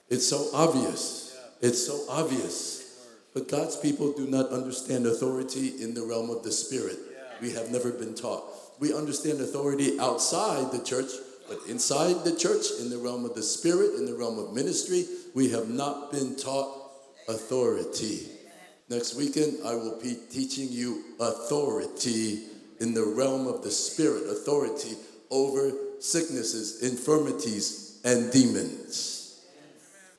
It's 0.08 0.28
so 0.28 0.48
obvious. 0.52 1.38
It's 1.60 1.86
so 1.86 2.04
obvious. 2.08 3.06
But 3.34 3.48
God's 3.48 3.76
people 3.76 4.12
do 4.12 4.26
not 4.26 4.50
understand 4.50 5.06
authority 5.06 5.82
in 5.82 5.94
the 5.94 6.02
realm 6.02 6.30
of 6.30 6.42
the 6.42 6.52
Spirit 6.52 6.98
we 7.42 7.50
have 7.52 7.70
never 7.70 7.90
been 7.90 8.14
taught. 8.14 8.44
We 8.78 8.94
understand 8.94 9.40
authority 9.40 9.98
outside 9.98 10.70
the 10.70 10.82
church, 10.82 11.10
but 11.48 11.58
inside 11.68 12.24
the 12.24 12.36
church, 12.36 12.66
in 12.80 12.88
the 12.88 12.98
realm 12.98 13.24
of 13.24 13.34
the 13.34 13.42
spirit, 13.42 13.96
in 13.96 14.06
the 14.06 14.14
realm 14.14 14.38
of 14.38 14.54
ministry, 14.54 15.04
we 15.34 15.50
have 15.50 15.68
not 15.68 16.12
been 16.12 16.36
taught 16.36 16.72
authority. 17.28 18.28
Next 18.88 19.16
weekend, 19.16 19.58
I 19.66 19.74
will 19.74 20.00
be 20.00 20.16
teaching 20.30 20.68
you 20.70 21.02
authority 21.18 22.44
in 22.80 22.94
the 22.94 23.04
realm 23.04 23.46
of 23.48 23.62
the 23.62 23.70
spirit, 23.70 24.24
authority 24.30 24.96
over 25.30 25.72
sicknesses, 25.98 26.82
infirmities, 26.82 27.81
and 28.04 28.32
demons. 28.32 29.40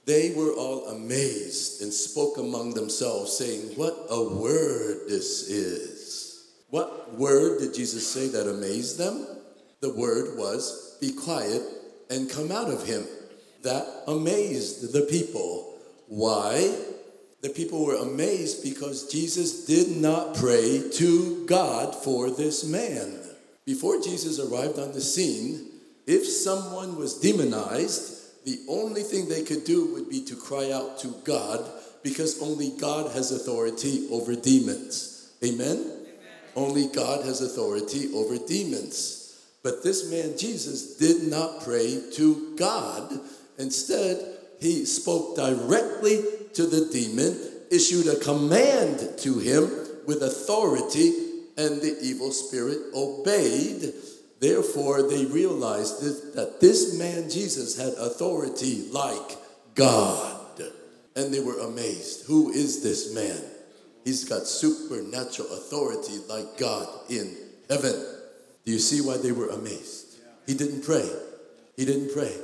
They 0.06 0.34
were 0.36 0.52
all 0.52 0.88
amazed 0.88 1.82
and 1.82 1.94
spoke 1.94 2.38
among 2.38 2.74
themselves, 2.74 3.38
saying, 3.38 3.78
What 3.78 4.08
a 4.10 4.22
word 4.22 5.08
this 5.08 5.50
is! 5.50 6.52
What 6.70 7.14
word 7.14 7.60
did 7.60 7.74
Jesus 7.74 8.06
say 8.06 8.28
that 8.30 8.50
amazed 8.50 8.98
them? 8.98 9.28
The 9.80 9.94
word 9.94 10.38
was, 10.38 10.98
Be 11.00 11.14
quiet 11.14 11.62
and 12.10 12.30
come 12.30 12.52
out 12.52 12.70
of 12.70 12.86
him. 12.86 13.06
That 13.62 13.88
amazed 14.08 14.92
the 14.92 15.04
people. 15.04 15.78
Why? 16.08 16.76
The 17.42 17.50
people 17.50 17.86
were 17.86 17.96
amazed 17.96 18.64
because 18.64 19.12
Jesus 19.12 19.66
did 19.66 19.98
not 19.98 20.36
pray 20.36 20.90
to 20.94 21.46
God 21.46 21.96
for 21.96 22.30
this 22.30 22.66
man. 22.66 23.20
Before 23.66 24.02
Jesus 24.02 24.40
arrived 24.40 24.80
on 24.80 24.92
the 24.92 25.02
scene, 25.02 25.73
if 26.06 26.26
someone 26.26 26.96
was 26.96 27.20
demonized, 27.20 28.46
the 28.46 28.60
only 28.68 29.04
thing 29.04 29.30
they 29.30 29.44
could 29.44 29.64
do 29.64 29.94
would 29.94 30.10
be 30.10 30.24
to 30.26 30.36
cry 30.36 30.72
out 30.72 31.00
to 31.00 31.16
God 31.24 31.70
because 32.04 32.42
only 32.42 32.72
God 32.78 33.12
has 33.14 33.32
authority 33.32 34.08
over 34.12 34.36
demons. 34.36 35.32
Amen? 35.44 35.92
Only 36.56 36.88
God 36.88 37.26
has 37.26 37.42
authority 37.42 38.14
over 38.14 38.38
demons. 38.38 39.24
But 39.64 39.82
this 39.82 40.12
man, 40.12 40.38
Jesus, 40.38 40.98
did 40.98 41.24
not 41.30 41.64
pray 41.64 42.02
to 42.16 42.54
God. 42.58 43.20
Instead, 43.58 44.38
he 44.60 44.86
spoke 44.86 45.38
directly 45.38 46.24
to 46.54 46.66
the 46.68 46.90
demon, 46.92 47.40
issued 47.72 48.08
a 48.08 48.20
command 48.20 49.18
to 49.20 49.40
him 49.40 49.72
with 50.06 50.22
authority, 50.22 51.14
and 51.58 51.82
the 51.82 51.98
evil 52.02 52.32
spirit 52.32 52.78
obeyed. 52.94 53.94
Therefore, 54.44 55.08
they 55.08 55.24
realized 55.24 56.02
that 56.36 56.60
this 56.60 57.00
man, 57.00 57.30
Jesus, 57.30 57.78
had 57.78 57.94
authority 57.94 58.90
like 58.92 59.38
God. 59.74 60.62
And 61.16 61.34
they 61.34 61.40
were 61.40 61.60
amazed. 61.60 62.26
Who 62.26 62.52
is 62.52 62.84
this 62.84 63.16
man? 63.16 63.40
He's 64.04 64.26
got 64.26 64.46
supernatural 64.46 65.48
authority 65.54 66.20
like 66.28 66.58
God 66.58 66.90
in 67.10 67.38
heaven. 67.70 67.94
Do 68.66 68.74
you 68.74 68.80
see 68.80 69.00
why 69.00 69.16
they 69.16 69.32
were 69.32 69.48
amazed? 69.48 70.18
He 70.46 70.56
didn't 70.56 70.84
pray. 70.84 71.10
He 71.78 71.86
didn't 71.86 72.14
pray. 72.14 72.36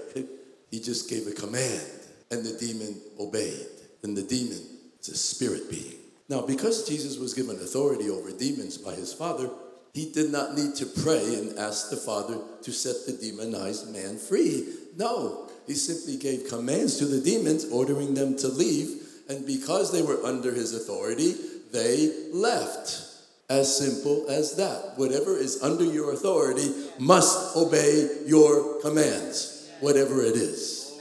He 0.71 0.79
just 0.79 1.09
gave 1.09 1.27
a 1.27 1.31
command, 1.31 1.83
and 2.31 2.45
the 2.45 2.57
demon 2.57 2.95
obeyed. 3.19 3.67
And 4.03 4.15
the 4.15 4.23
demon 4.23 4.61
is 5.01 5.09
a 5.09 5.17
spirit 5.17 5.69
being. 5.69 5.95
Now, 6.29 6.43
because 6.43 6.87
Jesus 6.87 7.17
was 7.17 7.33
given 7.33 7.57
authority 7.57 8.09
over 8.09 8.31
demons 8.31 8.77
by 8.77 8.93
his 8.93 9.11
Father, 9.11 9.49
he 9.93 10.11
did 10.11 10.31
not 10.31 10.55
need 10.55 10.75
to 10.75 10.85
pray 10.85 11.35
and 11.35 11.57
ask 11.57 11.89
the 11.89 11.97
Father 11.97 12.37
to 12.63 12.71
set 12.71 13.05
the 13.05 13.13
demonized 13.13 13.91
man 13.91 14.17
free. 14.17 14.67
No, 14.97 15.49
he 15.67 15.73
simply 15.73 16.17
gave 16.17 16.49
commands 16.49 16.97
to 16.97 17.05
the 17.05 17.21
demons, 17.21 17.65
ordering 17.71 18.13
them 18.13 18.37
to 18.37 18.47
leave. 18.47 19.01
And 19.29 19.45
because 19.45 19.91
they 19.91 20.01
were 20.01 20.23
under 20.23 20.51
his 20.51 20.73
authority, 20.73 21.35
they 21.71 22.29
left. 22.31 23.05
As 23.49 23.75
simple 23.75 24.29
as 24.29 24.55
that. 24.57 24.93
Whatever 24.97 25.35
is 25.35 25.63
under 25.63 25.83
your 25.83 26.13
authority 26.13 26.71
must 26.99 27.57
obey 27.57 28.07
your 28.27 28.79
commands, 28.81 29.67
whatever 29.79 30.21
it 30.21 30.35
is. 30.35 30.99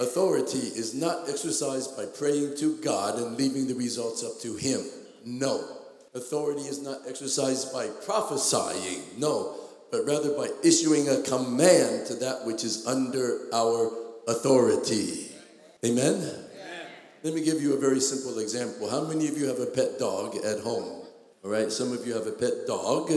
Authority 0.00 0.58
is 0.58 0.94
not 0.94 1.28
exercised 1.28 1.94
by 1.94 2.06
praying 2.06 2.56
to 2.56 2.76
God 2.78 3.18
and 3.18 3.36
leaving 3.36 3.66
the 3.66 3.74
results 3.74 4.24
up 4.24 4.40
to 4.40 4.56
Him. 4.56 4.80
No. 5.26 5.75
Authority 6.16 6.62
is 6.62 6.82
not 6.82 7.00
exercised 7.06 7.74
by 7.74 7.88
prophesying. 8.06 9.02
No. 9.18 9.54
But 9.92 10.06
rather 10.06 10.30
by 10.30 10.48
issuing 10.64 11.10
a 11.10 11.20
command 11.20 12.06
to 12.06 12.14
that 12.14 12.46
which 12.46 12.64
is 12.64 12.86
under 12.86 13.42
our 13.52 13.92
authority. 14.26 15.30
Amen? 15.84 16.26
Let 17.22 17.34
me 17.34 17.44
give 17.44 17.60
you 17.60 17.74
a 17.74 17.78
very 17.78 18.00
simple 18.00 18.38
example. 18.38 18.88
How 18.88 19.02
many 19.02 19.28
of 19.28 19.36
you 19.36 19.46
have 19.46 19.60
a 19.60 19.66
pet 19.66 19.98
dog 19.98 20.36
at 20.36 20.60
home? 20.60 21.04
All 21.44 21.50
right, 21.50 21.70
some 21.70 21.92
of 21.92 22.06
you 22.06 22.14
have 22.14 22.26
a 22.26 22.32
pet 22.32 22.66
dog. 22.66 23.10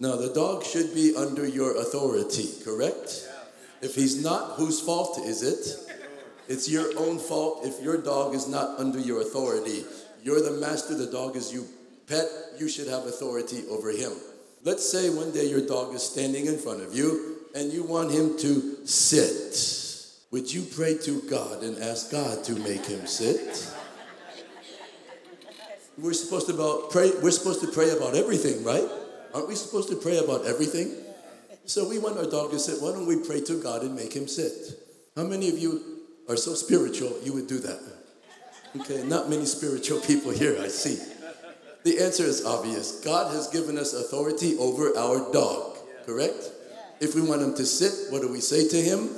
Now, 0.00 0.16
the 0.16 0.32
dog 0.32 0.64
should 0.64 0.94
be 0.94 1.14
under 1.14 1.46
your 1.46 1.76
authority, 1.76 2.48
correct? 2.64 3.28
If 3.82 3.94
he's 3.94 4.22
not, 4.22 4.52
whose 4.52 4.80
fault 4.80 5.18
is 5.26 5.42
it? 5.42 5.92
It's 6.48 6.70
your 6.70 6.98
own 6.98 7.18
fault 7.18 7.66
if 7.66 7.82
your 7.82 8.00
dog 8.00 8.34
is 8.34 8.48
not 8.48 8.80
under 8.80 8.98
your 8.98 9.20
authority. 9.20 9.84
You're 10.22 10.40
the 10.40 10.58
master, 10.58 10.96
the 10.96 11.06
dog 11.06 11.36
is 11.36 11.52
you. 11.52 11.66
Pet, 12.10 12.26
you 12.58 12.68
should 12.68 12.88
have 12.88 13.06
authority 13.06 13.62
over 13.70 13.90
him. 13.90 14.10
Let's 14.64 14.90
say 14.90 15.10
one 15.10 15.30
day 15.30 15.48
your 15.48 15.64
dog 15.64 15.94
is 15.94 16.02
standing 16.02 16.46
in 16.46 16.58
front 16.58 16.82
of 16.82 16.92
you 16.92 17.36
and 17.54 17.72
you 17.72 17.84
want 17.84 18.10
him 18.10 18.36
to 18.38 18.84
sit. 18.84 19.54
Would 20.32 20.52
you 20.52 20.62
pray 20.62 20.98
to 20.98 21.22
God 21.30 21.62
and 21.62 21.80
ask 21.80 22.10
God 22.10 22.42
to 22.44 22.56
make 22.56 22.84
him 22.84 23.06
sit? 23.06 23.72
We're 25.96 26.12
supposed 26.12 26.48
to 26.48 26.54
about 26.54 26.90
pray. 26.90 27.12
We're 27.22 27.30
supposed 27.30 27.60
to 27.60 27.68
pray 27.68 27.90
about 27.90 28.16
everything, 28.16 28.64
right? 28.64 28.88
Aren't 29.32 29.46
we 29.46 29.54
supposed 29.54 29.88
to 29.90 29.96
pray 29.96 30.18
about 30.18 30.46
everything? 30.46 30.96
So 31.64 31.88
we 31.88 32.00
want 32.00 32.18
our 32.18 32.26
dog 32.26 32.50
to 32.50 32.58
sit. 32.58 32.82
Why 32.82 32.90
don't 32.90 33.06
we 33.06 33.24
pray 33.24 33.40
to 33.42 33.62
God 33.62 33.82
and 33.82 33.94
make 33.94 34.14
him 34.14 34.26
sit? 34.26 34.52
How 35.14 35.22
many 35.22 35.48
of 35.48 35.58
you 35.58 36.00
are 36.28 36.36
so 36.36 36.54
spiritual 36.54 37.16
you 37.22 37.32
would 37.34 37.46
do 37.46 37.58
that? 37.58 37.80
Okay, 38.80 39.04
not 39.04 39.30
many 39.30 39.44
spiritual 39.46 40.00
people 40.08 40.32
here, 40.32 40.56
I 40.60 40.66
see. 40.66 40.98
The 41.82 41.98
answer 42.00 42.24
is 42.24 42.44
obvious. 42.44 43.00
God 43.00 43.32
has 43.34 43.48
given 43.48 43.78
us 43.78 43.94
authority 43.94 44.56
over 44.58 44.96
our 44.96 45.32
dog, 45.32 45.78
correct? 46.04 46.50
If 47.00 47.14
we 47.14 47.22
want 47.22 47.40
him 47.40 47.54
to 47.54 47.64
sit, 47.64 48.12
what 48.12 48.20
do 48.20 48.30
we 48.30 48.40
say 48.40 48.68
to 48.68 48.76
him? 48.76 49.08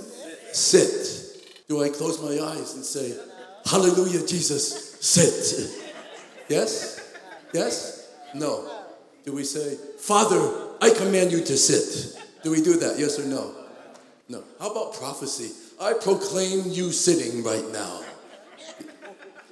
Sit. 0.53 1.67
Do 1.69 1.83
I 1.83 1.89
close 1.89 2.23
my 2.23 2.39
eyes 2.45 2.75
and 2.75 2.85
say, 2.85 3.19
Hallelujah, 3.65 4.27
Jesus, 4.27 4.97
sit? 5.01 5.83
Yes? 6.49 7.15
Yes? 7.53 8.13
No. 8.35 8.69
Do 9.25 9.33
we 9.33 9.45
say, 9.45 9.77
Father, 9.99 10.41
I 10.81 10.91
command 10.91 11.33
you 11.33 11.41
to 11.41 11.57
sit? 11.57 12.21
Do 12.43 12.51
we 12.51 12.63
do 12.63 12.77
that? 12.79 12.99
Yes 12.99 13.19
or 13.19 13.25
no? 13.27 13.55
No. 14.29 14.43
How 14.59 14.71
about 14.71 14.95
prophecy? 14.95 15.53
I 15.81 15.95
proclaim 15.95 16.71
you 16.71 16.93
sitting 16.93 17.43
right 17.43 17.65
now. 17.73 18.03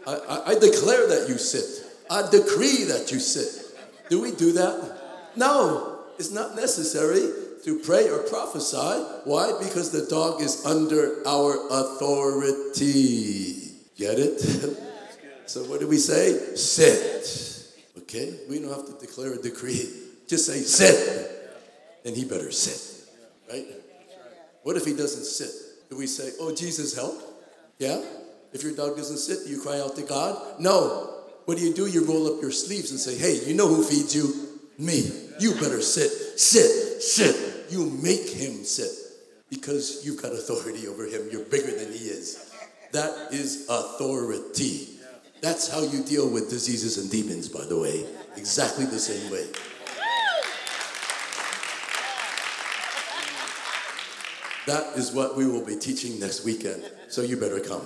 I, 0.07 0.15
I, 0.15 0.51
I 0.51 0.55
declare 0.55 1.07
that 1.09 1.27
you 1.29 1.39
sit. 1.39 1.80
I 2.11 2.29
decree 2.29 2.85
that 2.85 3.13
you 3.13 3.21
sit. 3.21 3.79
Do 4.09 4.21
we 4.21 4.33
do 4.33 4.53
that? 4.53 4.99
No, 5.37 6.01
it's 6.19 6.33
not 6.33 6.57
necessary 6.57 7.31
to 7.65 7.79
pray 7.79 8.09
or 8.09 8.19
prophesy. 8.19 9.05
Why? 9.25 9.53
Because 9.63 9.93
the 9.93 10.07
dog 10.07 10.41
is 10.43 10.67
under 10.67 11.27
our 11.27 11.69
authority. 11.71 13.55
Get 13.97 14.19
it? 14.19 14.41
so 15.47 15.63
what 15.65 15.79
do 15.79 15.87
we 15.87 15.99
say? 15.99 16.57
Sit. 16.57 17.69
Okay? 17.99 18.35
We 18.49 18.59
don't 18.59 18.71
have 18.71 18.87
to 18.87 18.95
declare 19.07 19.35
a 19.35 19.39
decree. 19.41 19.89
Just 20.27 20.47
say 20.47 20.61
sit. 20.61 21.31
And 22.05 22.17
he 22.17 22.25
better 22.25 22.51
sit. 22.51 23.09
Right? 23.49 23.67
What 24.63 24.77
if 24.77 24.85
he 24.85 24.95
doesn't 24.95 25.25
sit? 25.25 25.51
Do 25.91 25.97
we 25.97 26.07
say, 26.07 26.33
oh, 26.41 26.55
Jesus, 26.55 26.95
help? 26.95 27.21
Yeah? 27.79 28.03
If 28.53 28.63
your 28.63 28.75
dog 28.75 28.97
doesn't 28.97 29.19
sit, 29.19 29.47
do 29.47 29.53
you 29.53 29.61
cry 29.61 29.81
out 29.81 29.97
to 29.97 30.03
God? 30.03 30.61
No. 30.61 31.10
What 31.51 31.59
do 31.59 31.65
you 31.65 31.75
do? 31.75 31.89
You 31.89 32.05
roll 32.05 32.33
up 32.33 32.41
your 32.41 32.53
sleeves 32.53 32.93
and 32.93 33.01
say, 33.01 33.19
hey, 33.19 33.45
you 33.45 33.57
know 33.57 33.67
who 33.67 33.83
feeds 33.83 34.15
you? 34.15 34.33
Me. 34.79 35.11
You 35.41 35.55
better 35.55 35.83
sit. 35.83 36.13
Sit. 36.39 37.03
Sit. 37.03 37.73
You 37.73 37.91
make 37.91 38.31
him 38.31 38.63
sit 38.63 38.93
because 39.49 40.07
you've 40.07 40.23
got 40.23 40.31
authority 40.31 40.87
over 40.87 41.07
him. 41.07 41.29
You're 41.33 41.45
bigger 41.47 41.73
than 41.73 41.93
he 41.93 42.05
is. 42.05 42.55
That 42.93 43.33
is 43.33 43.67
authority. 43.69 44.91
That's 45.41 45.69
how 45.69 45.83
you 45.83 46.05
deal 46.05 46.31
with 46.31 46.51
diseases 46.51 46.99
and 46.99 47.11
demons, 47.11 47.49
by 47.49 47.65
the 47.65 47.81
way. 47.81 48.07
Exactly 48.37 48.85
the 48.85 49.01
same 49.01 49.29
way. 49.33 49.49
That 54.69 54.97
is 54.97 55.11
what 55.11 55.37
we 55.37 55.49
will 55.49 55.67
be 55.67 55.75
teaching 55.75 56.21
next 56.21 56.45
weekend. 56.45 56.89
So 57.09 57.23
you 57.23 57.37
better 57.37 57.59
come. 57.59 57.83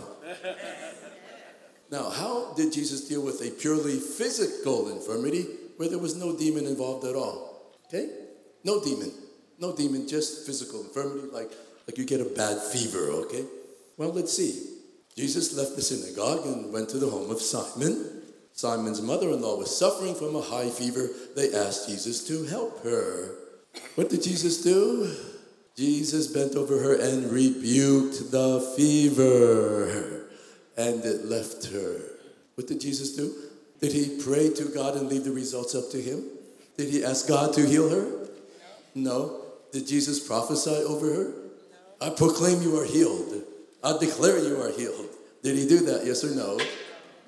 Now, 1.90 2.10
how 2.10 2.54
did 2.54 2.72
Jesus 2.72 3.08
deal 3.08 3.22
with 3.22 3.40
a 3.40 3.50
purely 3.50 3.98
physical 3.98 4.90
infirmity 4.90 5.46
where 5.76 5.88
there 5.88 5.98
was 5.98 6.16
no 6.16 6.36
demon 6.36 6.66
involved 6.66 7.04
at 7.06 7.14
all? 7.14 7.74
Okay? 7.86 8.10
No 8.64 8.82
demon. 8.82 9.12
No 9.58 9.74
demon, 9.74 10.08
just 10.08 10.46
physical 10.46 10.82
infirmity, 10.82 11.28
like, 11.32 11.52
like 11.86 11.98
you 11.98 12.04
get 12.04 12.20
a 12.20 12.24
bad 12.24 12.60
fever, 12.60 13.10
okay? 13.10 13.44
Well, 13.96 14.12
let's 14.12 14.32
see. 14.32 14.70
Jesus 15.16 15.56
left 15.56 15.76
the 15.76 15.82
synagogue 15.82 16.44
and 16.46 16.72
went 16.72 16.88
to 16.88 16.98
the 16.98 17.08
home 17.08 17.30
of 17.30 17.40
Simon. 17.40 18.22
Simon's 18.52 19.00
mother 19.00 19.30
in 19.30 19.40
law 19.42 19.56
was 19.56 19.76
suffering 19.76 20.14
from 20.14 20.34
a 20.34 20.40
high 20.40 20.68
fever. 20.68 21.08
They 21.36 21.54
asked 21.54 21.88
Jesus 21.88 22.26
to 22.28 22.44
help 22.44 22.82
her. 22.82 23.36
What 23.94 24.10
did 24.10 24.22
Jesus 24.22 24.62
do? 24.62 25.14
Jesus 25.76 26.28
bent 26.28 26.54
over 26.54 26.78
her 26.78 26.94
and 26.94 27.30
rebuked 27.30 28.30
the 28.30 28.60
fever, 28.76 30.23
and 30.76 31.04
it 31.04 31.24
left 31.26 31.66
her. 31.66 32.00
What 32.54 32.66
did 32.66 32.80
Jesus 32.80 33.16
do? 33.16 33.32
Did 33.80 33.92
he 33.92 34.20
pray 34.22 34.50
to 34.54 34.64
God 34.64 34.96
and 34.96 35.08
leave 35.08 35.24
the 35.24 35.32
results 35.32 35.74
up 35.74 35.90
to 35.90 36.00
him? 36.00 36.24
Did 36.76 36.88
he 36.90 37.04
ask 37.04 37.28
God 37.28 37.52
to 37.54 37.66
heal 37.66 37.88
her? 37.88 38.28
No. 38.94 39.42
Did 39.72 39.86
Jesus 39.86 40.26
prophesy 40.26 40.70
over 40.70 41.12
her? 41.12 41.32
I 42.00 42.10
proclaim 42.10 42.62
you 42.62 42.78
are 42.80 42.84
healed. 42.84 43.42
I 43.82 43.98
declare 43.98 44.38
you 44.38 44.60
are 44.60 44.70
healed. 44.70 45.08
Did 45.42 45.56
he 45.56 45.68
do 45.68 45.80
that? 45.86 46.06
Yes 46.06 46.24
or 46.24 46.34
no? 46.34 46.58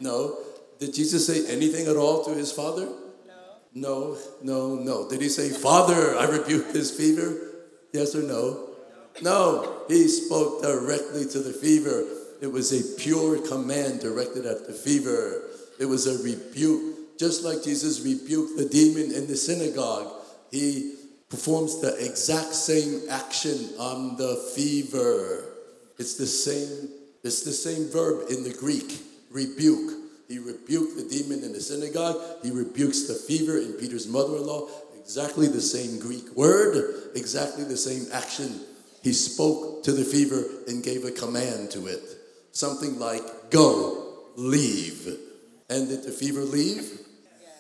No. 0.01 0.39
Did 0.79 0.95
Jesus 0.95 1.27
say 1.27 1.47
anything 1.53 1.87
at 1.87 1.97
all 1.97 2.25
to 2.25 2.31
his 2.31 2.53
father? 2.53 2.89
No, 3.75 4.17
no, 4.43 4.75
no. 4.75 5.09
Did 5.09 5.21
he 5.21 5.29
say, 5.29 5.51
Father, 5.51 6.17
I 6.17 6.25
rebuke 6.25 6.73
this 6.73 6.97
fever? 6.97 7.37
Yes 7.93 8.15
or 8.15 8.23
no? 8.23 8.71
No. 9.21 9.83
He 9.89 10.09
spoke 10.09 10.63
directly 10.63 11.27
to 11.27 11.41
the 11.41 11.53
fever. 11.53 12.07
It 12.41 12.53
was 12.53 12.73
a 12.73 13.01
pure 13.01 13.39
command 13.47 14.01
directed 14.01 14.47
at 14.47 14.67
the 14.67 14.73
fever. 14.73 15.43
It 15.79 15.87
was 15.87 16.07
a 16.07 16.23
rebuke. 16.23 17.19
Just 17.19 17.45
like 17.45 17.63
Jesus 17.63 18.01
rebuked 18.01 18.59
the 18.59 18.69
demon 18.69 19.13
in 19.13 19.27
the 19.27 19.37
synagogue, 19.37 20.13
he 20.51 20.95
performs 21.31 21.81
the 21.81 21.97
exact 22.05 22.53
same 22.53 23.03
action 23.11 23.71
on 23.79 24.17
the 24.17 24.37
fever. 24.55 25.45
It's 25.99 26.15
the 26.15 26.27
same, 26.27 26.91
it's 27.25 27.43
the 27.43 27.53
same 27.53 27.89
verb 27.89 28.31
in 28.31 28.45
the 28.45 28.53
Greek, 28.53 29.01
rebuke. 29.31 29.93
He 30.29 30.39
rebuked 30.39 30.97
the 30.97 31.09
demon 31.09 31.43
in 31.43 31.53
the 31.53 31.61
synagogue. 31.61 32.21
He 32.43 32.51
rebukes 32.51 33.07
the 33.07 33.15
fever 33.15 33.59
in 33.59 33.73
Peter's 33.75 34.09
mother-in-law. 34.09 34.69
Exactly 35.01 35.47
the 35.47 35.61
same 35.61 36.01
Greek 36.01 36.37
word, 36.37 37.13
exactly 37.15 37.65
the 37.65 37.77
same 37.77 38.07
action. 38.13 38.61
He 39.03 39.13
spoke 39.13 39.85
to 39.85 39.93
the 39.93 40.05
fever 40.05 40.45
and 40.67 40.83
gave 40.83 41.05
a 41.05 41.13
command 41.13 41.71
to 41.71 41.87
it. 41.87 42.03
Something 42.57 42.99
like, 42.99 43.51
go, 43.51 44.15
leave. 44.35 45.15
And 45.69 45.91
did 45.91 46.05
the 46.05 46.11
fever 46.11 46.41
leave? 46.41 47.01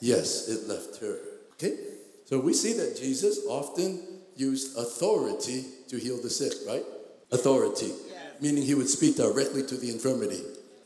Yes, 0.00 0.48
it 0.48 0.66
left 0.66 1.02
her. 1.02 1.18
Okay? 1.52 1.76
So 2.24 2.40
we 2.40 2.54
see 2.54 2.72
that 2.72 2.96
Jesus 2.96 3.40
often 3.46 4.00
used 4.36 4.74
authority 4.78 5.66
to 5.88 5.98
heal 5.98 6.16
the 6.22 6.30
sick, 6.30 6.54
right? 6.66 6.82
Authority. 7.30 7.92
Meaning 8.40 8.62
he 8.62 8.74
would 8.74 8.88
speak 8.88 9.16
directly 9.18 9.66
to 9.66 9.76
the 9.76 9.90
infirmity. 9.90 10.40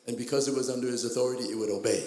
And 0.09 0.17
because 0.17 0.49
it 0.49 0.57
was 0.57 0.69
under 0.69 0.89
his 0.89 1.05
authority, 1.05 1.45
it 1.45 1.57
would 1.57 1.71
obey. 1.71 2.05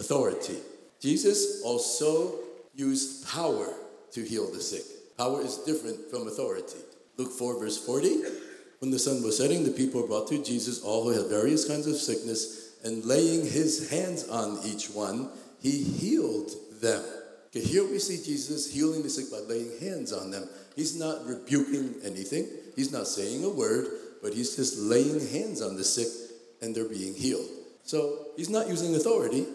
Authority. 0.00 0.56
Jesus 0.98 1.60
also 1.62 2.36
used 2.74 3.28
power 3.28 3.74
to 4.12 4.22
heal 4.22 4.50
the 4.50 4.62
sick. 4.62 4.84
Power 5.18 5.42
is 5.42 5.58
different 5.58 6.10
from 6.10 6.26
authority. 6.26 6.78
Luke 7.18 7.32
4, 7.32 7.60
verse 7.60 7.76
40. 7.84 8.22
When 8.84 8.90
the 8.90 8.98
sun 8.98 9.22
was 9.22 9.38
setting, 9.38 9.64
the 9.64 9.70
people 9.70 10.06
brought 10.06 10.28
to 10.28 10.44
Jesus 10.44 10.82
all 10.82 11.04
who 11.04 11.18
had 11.18 11.30
various 11.30 11.64
kinds 11.64 11.86
of 11.86 11.96
sickness, 11.96 12.74
and 12.84 13.02
laying 13.02 13.40
his 13.40 13.88
hands 13.88 14.28
on 14.28 14.58
each 14.62 14.90
one, 14.90 15.30
he 15.62 15.82
healed 15.82 16.50
them. 16.82 17.02
Okay, 17.46 17.64
here 17.64 17.88
we 17.88 17.98
see 17.98 18.22
Jesus 18.22 18.70
healing 18.70 19.02
the 19.02 19.08
sick 19.08 19.30
by 19.30 19.38
laying 19.38 19.70
hands 19.80 20.12
on 20.12 20.30
them. 20.30 20.46
He's 20.76 20.98
not 20.98 21.24
rebuking 21.24 21.94
anything, 22.04 22.46
he's 22.76 22.92
not 22.92 23.06
saying 23.06 23.42
a 23.42 23.48
word, 23.48 23.86
but 24.22 24.34
he's 24.34 24.54
just 24.54 24.76
laying 24.76 25.28
hands 25.28 25.62
on 25.62 25.76
the 25.76 25.84
sick 25.84 26.08
and 26.60 26.76
they're 26.76 26.86
being 26.86 27.14
healed. 27.14 27.48
So 27.84 28.26
he's 28.36 28.50
not 28.50 28.68
using 28.68 28.94
authority, 28.94 29.46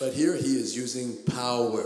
but 0.00 0.14
here 0.14 0.34
he 0.34 0.56
is 0.56 0.74
using 0.74 1.14
power. 1.26 1.84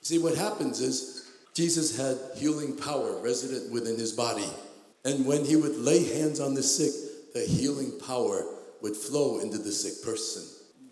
See, 0.00 0.18
what 0.18 0.36
happens 0.36 0.80
is 0.80 1.24
Jesus 1.54 1.96
had 1.96 2.18
healing 2.36 2.76
power 2.76 3.22
resident 3.22 3.72
within 3.72 3.96
his 3.96 4.10
body. 4.10 4.50
And 5.04 5.26
when 5.26 5.44
he 5.44 5.56
would 5.56 5.76
lay 5.76 6.04
hands 6.04 6.40
on 6.40 6.54
the 6.54 6.62
sick, 6.62 6.92
the 7.34 7.40
healing 7.40 7.98
power 8.06 8.44
would 8.82 8.96
flow 8.96 9.40
into 9.40 9.58
the 9.58 9.72
sick 9.72 10.04
person. 10.04 10.42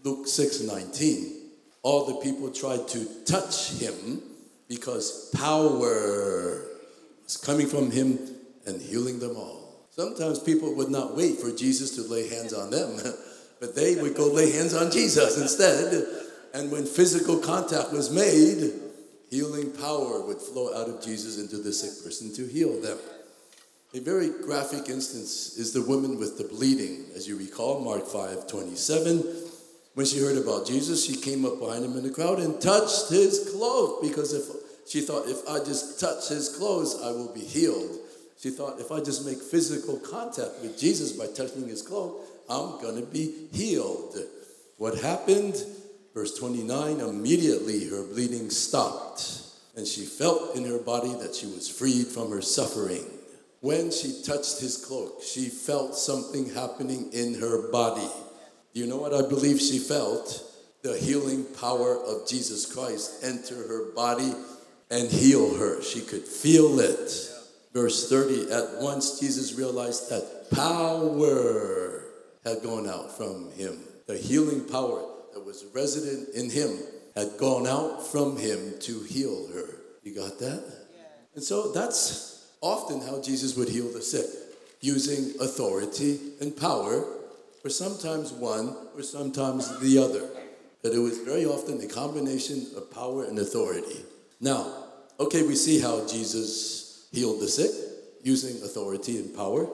Luke 0.02 0.26
6 0.26 0.62
19. 0.62 1.36
All 1.82 2.06
the 2.06 2.16
people 2.16 2.50
tried 2.50 2.88
to 2.88 3.06
touch 3.24 3.72
him 3.72 4.22
because 4.68 5.30
power 5.34 6.66
was 7.22 7.36
coming 7.42 7.66
from 7.66 7.90
him 7.90 8.18
and 8.66 8.80
healing 8.80 9.18
them 9.18 9.36
all. 9.36 9.86
Sometimes 9.90 10.38
people 10.38 10.74
would 10.74 10.90
not 10.90 11.16
wait 11.16 11.38
for 11.38 11.50
Jesus 11.54 11.96
to 11.96 12.02
lay 12.02 12.28
hands 12.28 12.52
on 12.52 12.70
them, 12.70 12.98
but 13.60 13.74
they 13.74 13.96
would 13.96 14.14
go 14.14 14.28
lay 14.28 14.52
hands 14.52 14.74
on 14.74 14.90
Jesus 14.90 15.40
instead. 15.40 16.06
And 16.54 16.70
when 16.70 16.84
physical 16.84 17.38
contact 17.38 17.92
was 17.92 18.10
made, 18.10 18.72
healing 19.30 19.72
power 19.72 20.24
would 20.26 20.40
flow 20.40 20.74
out 20.74 20.88
of 20.88 21.02
Jesus 21.02 21.38
into 21.38 21.56
the 21.56 21.72
sick 21.72 22.04
person 22.04 22.34
to 22.34 22.46
heal 22.46 22.80
them. 22.80 22.98
A 23.92 23.98
very 23.98 24.30
graphic 24.30 24.88
instance 24.88 25.56
is 25.56 25.72
the 25.72 25.82
woman 25.82 26.16
with 26.16 26.38
the 26.38 26.44
bleeding. 26.44 27.06
As 27.16 27.26
you 27.26 27.36
recall, 27.36 27.80
Mark 27.80 28.06
5 28.06 28.46
27. 28.46 29.24
When 29.94 30.06
she 30.06 30.20
heard 30.20 30.36
about 30.36 30.64
Jesus, 30.64 31.04
she 31.04 31.16
came 31.16 31.44
up 31.44 31.58
behind 31.58 31.84
him 31.84 31.96
in 31.96 32.04
the 32.04 32.10
crowd 32.10 32.38
and 32.38 32.60
touched 32.60 33.08
his 33.08 33.50
clothes 33.52 34.08
because 34.08 34.32
if 34.32 34.44
she 34.88 35.00
thought, 35.00 35.28
if 35.28 35.46
I 35.48 35.58
just 35.58 35.98
touch 35.98 36.28
his 36.28 36.48
clothes, 36.50 37.02
I 37.02 37.10
will 37.10 37.34
be 37.34 37.40
healed. 37.40 37.98
She 38.38 38.50
thought, 38.50 38.78
if 38.78 38.92
I 38.92 39.00
just 39.00 39.26
make 39.26 39.42
physical 39.42 39.98
contact 39.98 40.62
with 40.62 40.78
Jesus 40.78 41.10
by 41.10 41.26
touching 41.26 41.66
his 41.66 41.82
clothes, 41.82 42.28
I'm 42.48 42.80
going 42.80 42.94
to 42.94 43.06
be 43.10 43.48
healed. 43.52 44.16
What 44.78 44.98
happened? 44.98 45.56
Verse 46.14 46.38
29 46.38 47.00
immediately 47.00 47.88
her 47.88 48.04
bleeding 48.04 48.50
stopped, 48.50 49.42
and 49.76 49.84
she 49.84 50.02
felt 50.02 50.54
in 50.54 50.64
her 50.64 50.78
body 50.78 51.12
that 51.14 51.34
she 51.34 51.46
was 51.46 51.68
freed 51.68 52.06
from 52.06 52.30
her 52.30 52.40
suffering. 52.40 53.04
When 53.60 53.90
she 53.90 54.22
touched 54.24 54.60
his 54.60 54.78
cloak, 54.78 55.22
she 55.22 55.50
felt 55.50 55.94
something 55.94 56.54
happening 56.54 57.12
in 57.12 57.34
her 57.40 57.70
body. 57.70 58.08
Do 58.72 58.80
you 58.80 58.86
know 58.86 58.96
what 58.96 59.12
I 59.12 59.20
believe 59.20 59.60
she 59.60 59.78
felt? 59.78 60.42
The 60.82 60.96
healing 60.96 61.44
power 61.60 62.02
of 62.02 62.26
Jesus 62.26 62.64
Christ 62.72 63.22
enter 63.22 63.56
her 63.68 63.92
body 63.92 64.32
and 64.90 65.10
heal 65.10 65.56
her. 65.56 65.82
She 65.82 66.00
could 66.00 66.24
feel 66.24 66.80
it. 66.80 67.30
Verse 67.74 68.08
30 68.08 68.50
At 68.50 68.80
once 68.80 69.20
Jesus 69.20 69.54
realized 69.54 70.08
that 70.08 70.50
power 70.50 72.04
had 72.44 72.62
gone 72.62 72.88
out 72.88 73.16
from 73.16 73.50
him. 73.52 73.78
The 74.06 74.16
healing 74.16 74.64
power 74.64 75.04
that 75.34 75.44
was 75.44 75.66
resident 75.74 76.34
in 76.34 76.48
him 76.48 76.78
had 77.14 77.36
gone 77.38 77.66
out 77.66 78.06
from 78.06 78.38
him 78.38 78.78
to 78.80 79.00
heal 79.02 79.48
her. 79.54 79.76
You 80.02 80.14
got 80.14 80.38
that? 80.38 80.64
Yeah. 80.94 81.02
And 81.34 81.44
so 81.44 81.72
that's 81.72 82.39
often 82.60 83.00
how 83.00 83.20
Jesus 83.20 83.56
would 83.56 83.68
heal 83.68 83.88
the 83.92 84.02
sick, 84.02 84.26
using 84.80 85.40
authority 85.40 86.18
and 86.40 86.56
power, 86.56 87.04
or 87.64 87.70
sometimes 87.70 88.32
one, 88.32 88.76
or 88.94 89.02
sometimes 89.02 89.78
the 89.80 89.98
other. 89.98 90.28
But 90.82 90.92
it 90.92 90.98
was 90.98 91.18
very 91.18 91.44
often 91.44 91.80
a 91.80 91.86
combination 91.86 92.66
of 92.76 92.90
power 92.90 93.24
and 93.24 93.38
authority. 93.38 94.04
Now, 94.40 94.84
okay, 95.18 95.46
we 95.46 95.54
see 95.54 95.80
how 95.80 96.06
Jesus 96.06 97.08
healed 97.12 97.40
the 97.40 97.48
sick 97.48 97.70
using 98.22 98.62
authority 98.62 99.18
and 99.18 99.34
power, 99.34 99.68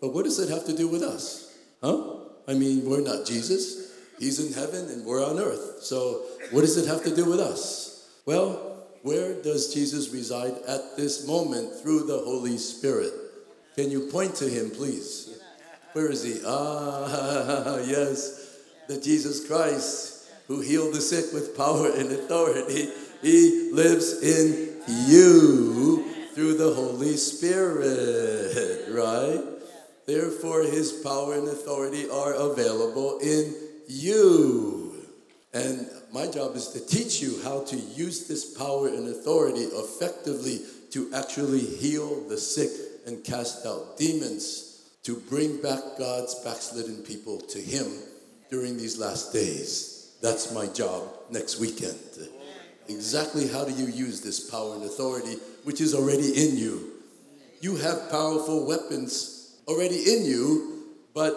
but 0.00 0.12
what 0.14 0.24
does 0.24 0.38
it 0.38 0.48
have 0.48 0.64
to 0.66 0.76
do 0.76 0.88
with 0.88 1.02
us? 1.02 1.56
Huh? 1.82 2.16
I 2.46 2.54
mean, 2.54 2.84
we're 2.84 3.00
not 3.00 3.26
Jesus. 3.26 3.92
He's 4.18 4.44
in 4.44 4.52
heaven 4.52 4.88
and 4.90 5.04
we're 5.04 5.24
on 5.24 5.38
earth. 5.38 5.78
So, 5.82 6.22
what 6.50 6.62
does 6.62 6.76
it 6.76 6.88
have 6.88 7.04
to 7.04 7.14
do 7.14 7.24
with 7.24 7.38
us? 7.38 8.10
Well, 8.26 8.67
where 9.02 9.40
does 9.42 9.72
Jesus 9.72 10.10
reside 10.10 10.54
at 10.66 10.96
this 10.96 11.26
moment 11.26 11.74
through 11.74 12.06
the 12.06 12.18
Holy 12.18 12.58
Spirit? 12.58 13.12
Can 13.74 13.90
you 13.90 14.08
point 14.08 14.34
to 14.36 14.48
him, 14.48 14.70
please? 14.70 15.40
Where 15.92 16.10
is 16.10 16.22
he? 16.22 16.40
Ah, 16.44 17.78
yes, 17.86 18.58
the 18.88 19.00
Jesus 19.00 19.46
Christ 19.46 20.18
who 20.48 20.60
healed 20.60 20.94
the 20.94 21.00
sick 21.00 21.32
with 21.32 21.56
power 21.56 21.90
and 21.92 22.10
authority. 22.10 22.88
He 23.22 23.70
lives 23.72 24.22
in 24.22 24.80
you 25.06 26.04
through 26.34 26.56
the 26.56 26.72
Holy 26.72 27.16
Spirit, 27.16 28.88
right? 28.90 29.44
Therefore, 30.06 30.62
his 30.62 30.92
power 31.04 31.34
and 31.34 31.48
authority 31.48 32.08
are 32.08 32.32
available 32.32 33.18
in 33.18 33.54
you. 33.86 35.06
And 35.52 35.86
my 36.12 36.26
job 36.26 36.56
is 36.56 36.68
to 36.68 36.86
teach 36.86 37.20
you 37.20 37.40
how 37.42 37.64
to 37.64 37.76
use 37.76 38.26
this 38.26 38.56
power 38.56 38.88
and 38.88 39.08
authority 39.08 39.62
effectively 39.62 40.60
to 40.90 41.10
actually 41.14 41.60
heal 41.60 42.26
the 42.28 42.38
sick 42.38 42.70
and 43.06 43.22
cast 43.24 43.66
out 43.66 43.98
demons, 43.98 44.90
to 45.02 45.16
bring 45.16 45.60
back 45.60 45.80
God's 45.98 46.34
backslidden 46.44 47.02
people 47.02 47.40
to 47.40 47.58
Him 47.58 47.86
during 48.50 48.76
these 48.76 48.98
last 48.98 49.32
days. 49.32 50.16
That's 50.22 50.52
my 50.52 50.66
job 50.66 51.08
next 51.30 51.60
weekend. 51.60 51.98
Exactly 52.88 53.48
how 53.48 53.64
do 53.64 53.72
you 53.72 53.86
use 53.86 54.22
this 54.22 54.50
power 54.50 54.74
and 54.74 54.84
authority, 54.84 55.36
which 55.64 55.80
is 55.80 55.94
already 55.94 56.48
in 56.48 56.56
you? 56.56 56.92
You 57.60 57.76
have 57.76 58.10
powerful 58.10 58.66
weapons 58.66 59.60
already 59.66 59.96
in 59.96 60.24
you, 60.24 60.84
but 61.14 61.36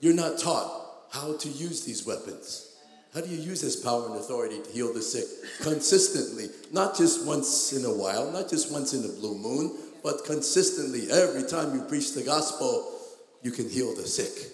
you're 0.00 0.14
not 0.14 0.38
taught 0.38 1.08
how 1.10 1.36
to 1.36 1.48
use 1.48 1.84
these 1.84 2.06
weapons. 2.06 2.73
How 3.14 3.20
do 3.20 3.28
you 3.28 3.40
use 3.40 3.60
this 3.60 3.76
power 3.76 4.06
and 4.06 4.16
authority 4.16 4.58
to 4.60 4.70
heal 4.70 4.92
the 4.92 5.00
sick 5.00 5.24
consistently? 5.62 6.48
Not 6.72 6.96
just 6.96 7.24
once 7.24 7.72
in 7.72 7.84
a 7.84 7.94
while, 7.94 8.32
not 8.32 8.50
just 8.50 8.72
once 8.72 8.92
in 8.92 9.04
a 9.04 9.12
blue 9.20 9.38
moon, 9.38 9.72
but 10.02 10.24
consistently. 10.24 11.12
Every 11.12 11.44
time 11.44 11.74
you 11.76 11.82
preach 11.82 12.12
the 12.12 12.24
gospel, 12.24 12.92
you 13.42 13.52
can 13.52 13.70
heal 13.70 13.94
the 13.94 14.06
sick. 14.06 14.50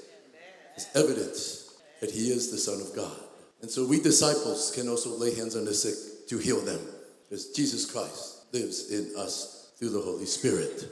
It's 0.77 0.95
evidence 0.95 1.75
that 2.03 2.11
He 2.11 2.31
is 2.31 2.51
the 2.51 2.59
Son 2.59 2.83
of 2.83 2.95
God. 2.95 3.17
And 3.63 3.71
so 3.71 3.87
we 3.87 3.99
disciples 3.99 4.73
can 4.75 4.89
also 4.89 5.11
lay 5.17 5.35
hands 5.35 5.57
on 5.57 5.65
the 5.65 5.75
sick 5.75 6.29
to 6.29 6.37
heal 6.37 6.61
them 6.61 6.81
because 7.29 7.53
Jesus 7.53 7.91
Christ 7.91 8.45
lives 8.53 8.91
in 8.91 9.17
us 9.19 9.73
through 9.79 9.91
the 9.91 10.01
Holy 10.01 10.27
Spirit. 10.27 10.87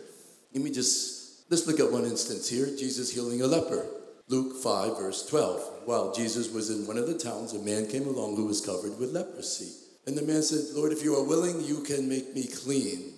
Let 0.54 0.64
me 0.64 0.70
just, 0.70 1.50
let's 1.50 1.66
look 1.66 1.80
at 1.80 1.92
one 1.92 2.04
instance 2.04 2.48
here 2.48 2.66
Jesus 2.66 3.12
healing 3.12 3.42
a 3.42 3.46
leper. 3.46 3.84
Luke 4.28 4.62
5, 4.62 4.98
verse 4.98 5.26
12. 5.26 5.82
While 5.86 6.12
Jesus 6.12 6.52
was 6.52 6.68
in 6.70 6.86
one 6.86 6.98
of 6.98 7.06
the 7.06 7.16
towns, 7.16 7.54
a 7.54 7.58
man 7.58 7.86
came 7.86 8.06
along 8.06 8.36
who 8.36 8.46
was 8.46 8.60
covered 8.60 8.98
with 8.98 9.12
leprosy. 9.12 9.72
And 10.06 10.16
the 10.16 10.22
man 10.22 10.42
said, 10.42 10.76
Lord, 10.76 10.92
if 10.92 11.02
you 11.02 11.16
are 11.16 11.24
willing, 11.24 11.62
you 11.64 11.82
can 11.82 12.08
make 12.08 12.34
me 12.34 12.46
clean. 12.46 13.14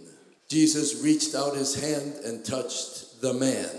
Jesus 0.49 1.03
reached 1.03 1.35
out 1.35 1.57
his 1.57 1.81
hand 1.81 2.15
and 2.25 2.45
touched 2.45 3.21
the 3.21 3.35
man. 3.35 3.71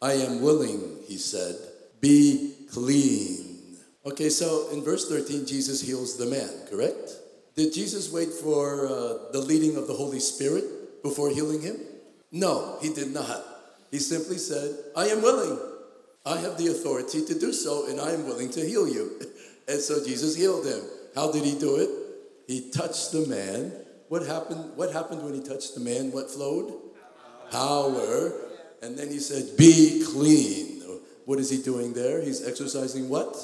I 0.00 0.12
am 0.12 0.42
willing, 0.42 0.98
he 1.06 1.16
said, 1.16 1.56
be 2.00 2.54
clean. 2.70 3.76
Okay, 4.06 4.28
so 4.28 4.68
in 4.72 4.82
verse 4.82 5.08
13, 5.08 5.46
Jesus 5.46 5.80
heals 5.80 6.16
the 6.16 6.26
man, 6.26 6.48
correct? 6.70 7.12
Did 7.56 7.74
Jesus 7.74 8.12
wait 8.12 8.30
for 8.30 8.86
uh, 8.86 9.32
the 9.32 9.40
leading 9.40 9.76
of 9.76 9.86
the 9.86 9.94
Holy 9.94 10.20
Spirit 10.20 11.02
before 11.02 11.30
healing 11.30 11.60
him? 11.60 11.76
No, 12.30 12.78
he 12.80 12.92
did 12.92 13.12
not. 13.12 13.42
He 13.90 13.98
simply 13.98 14.38
said, 14.38 14.76
I 14.96 15.06
am 15.06 15.22
willing. 15.22 15.58
I 16.26 16.38
have 16.38 16.58
the 16.58 16.68
authority 16.68 17.24
to 17.24 17.38
do 17.38 17.52
so, 17.52 17.86
and 17.86 18.00
I 18.00 18.12
am 18.12 18.26
willing 18.26 18.50
to 18.50 18.60
heal 18.60 18.88
you. 18.88 19.20
And 19.68 19.82
so 19.82 20.02
Jesus 20.02 20.34
healed 20.34 20.64
him. 20.64 20.80
How 21.14 21.30
did 21.30 21.44
he 21.44 21.58
do 21.58 21.76
it? 21.76 21.90
He 22.46 22.70
touched 22.70 23.12
the 23.12 23.26
man. 23.26 23.70
What 24.08 24.26
happened? 24.26 24.76
What 24.76 24.94
happened 24.94 25.22
when 25.22 25.34
he 25.34 25.42
touched 25.42 25.74
the 25.74 25.80
man? 25.80 26.10
What 26.10 26.30
flowed? 26.30 26.72
Power. 27.50 28.32
And 28.80 28.98
then 28.98 29.08
he 29.10 29.18
said, 29.18 29.58
Be 29.58 30.02
clean. 30.06 30.82
What 31.26 31.38
is 31.38 31.50
he 31.50 31.62
doing 31.62 31.92
there? 31.92 32.22
He's 32.22 32.48
exercising 32.48 33.10
what? 33.10 33.36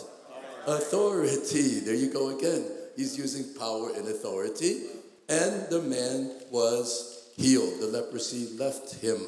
Authority. 0.67 1.81
There 1.81 1.95
you 1.95 2.11
go 2.11 2.37
again. 2.39 2.65
He's 2.97 3.19
using 3.19 3.53
power 3.59 3.91
and 3.95 4.09
authority. 4.09 4.85
And 5.29 5.69
the 5.69 5.83
man 5.83 6.31
was 6.51 7.31
healed. 7.37 7.81
The 7.81 7.89
leprosy 7.89 8.57
left 8.57 8.95
him. 9.03 9.19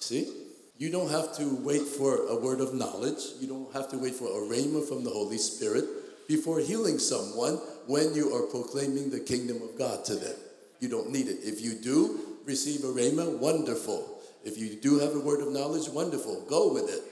See? 0.00 0.45
You 0.78 0.90
don't 0.90 1.10
have 1.10 1.34
to 1.38 1.56
wait 1.62 1.82
for 1.82 2.26
a 2.26 2.36
word 2.36 2.60
of 2.60 2.74
knowledge. 2.74 3.22
You 3.40 3.48
don't 3.48 3.72
have 3.72 3.88
to 3.90 3.98
wait 3.98 4.14
for 4.14 4.26
a 4.26 4.46
rhema 4.46 4.86
from 4.86 5.04
the 5.04 5.10
Holy 5.10 5.38
Spirit 5.38 5.84
before 6.28 6.60
healing 6.60 6.98
someone 6.98 7.54
when 7.86 8.14
you 8.14 8.34
are 8.34 8.42
proclaiming 8.42 9.10
the 9.10 9.20
kingdom 9.20 9.62
of 9.62 9.78
God 9.78 10.04
to 10.06 10.16
them. 10.16 10.34
You 10.80 10.88
don't 10.88 11.10
need 11.10 11.28
it. 11.28 11.38
If 11.42 11.62
you 11.62 11.74
do 11.74 12.36
receive 12.44 12.84
a 12.84 12.88
rhema, 12.88 13.38
wonderful. 13.38 14.20
If 14.44 14.58
you 14.58 14.76
do 14.76 14.98
have 14.98 15.14
a 15.14 15.20
word 15.20 15.40
of 15.40 15.52
knowledge, 15.52 15.88
wonderful. 15.88 16.44
Go 16.46 16.72
with 16.72 16.90
it. 16.90 17.02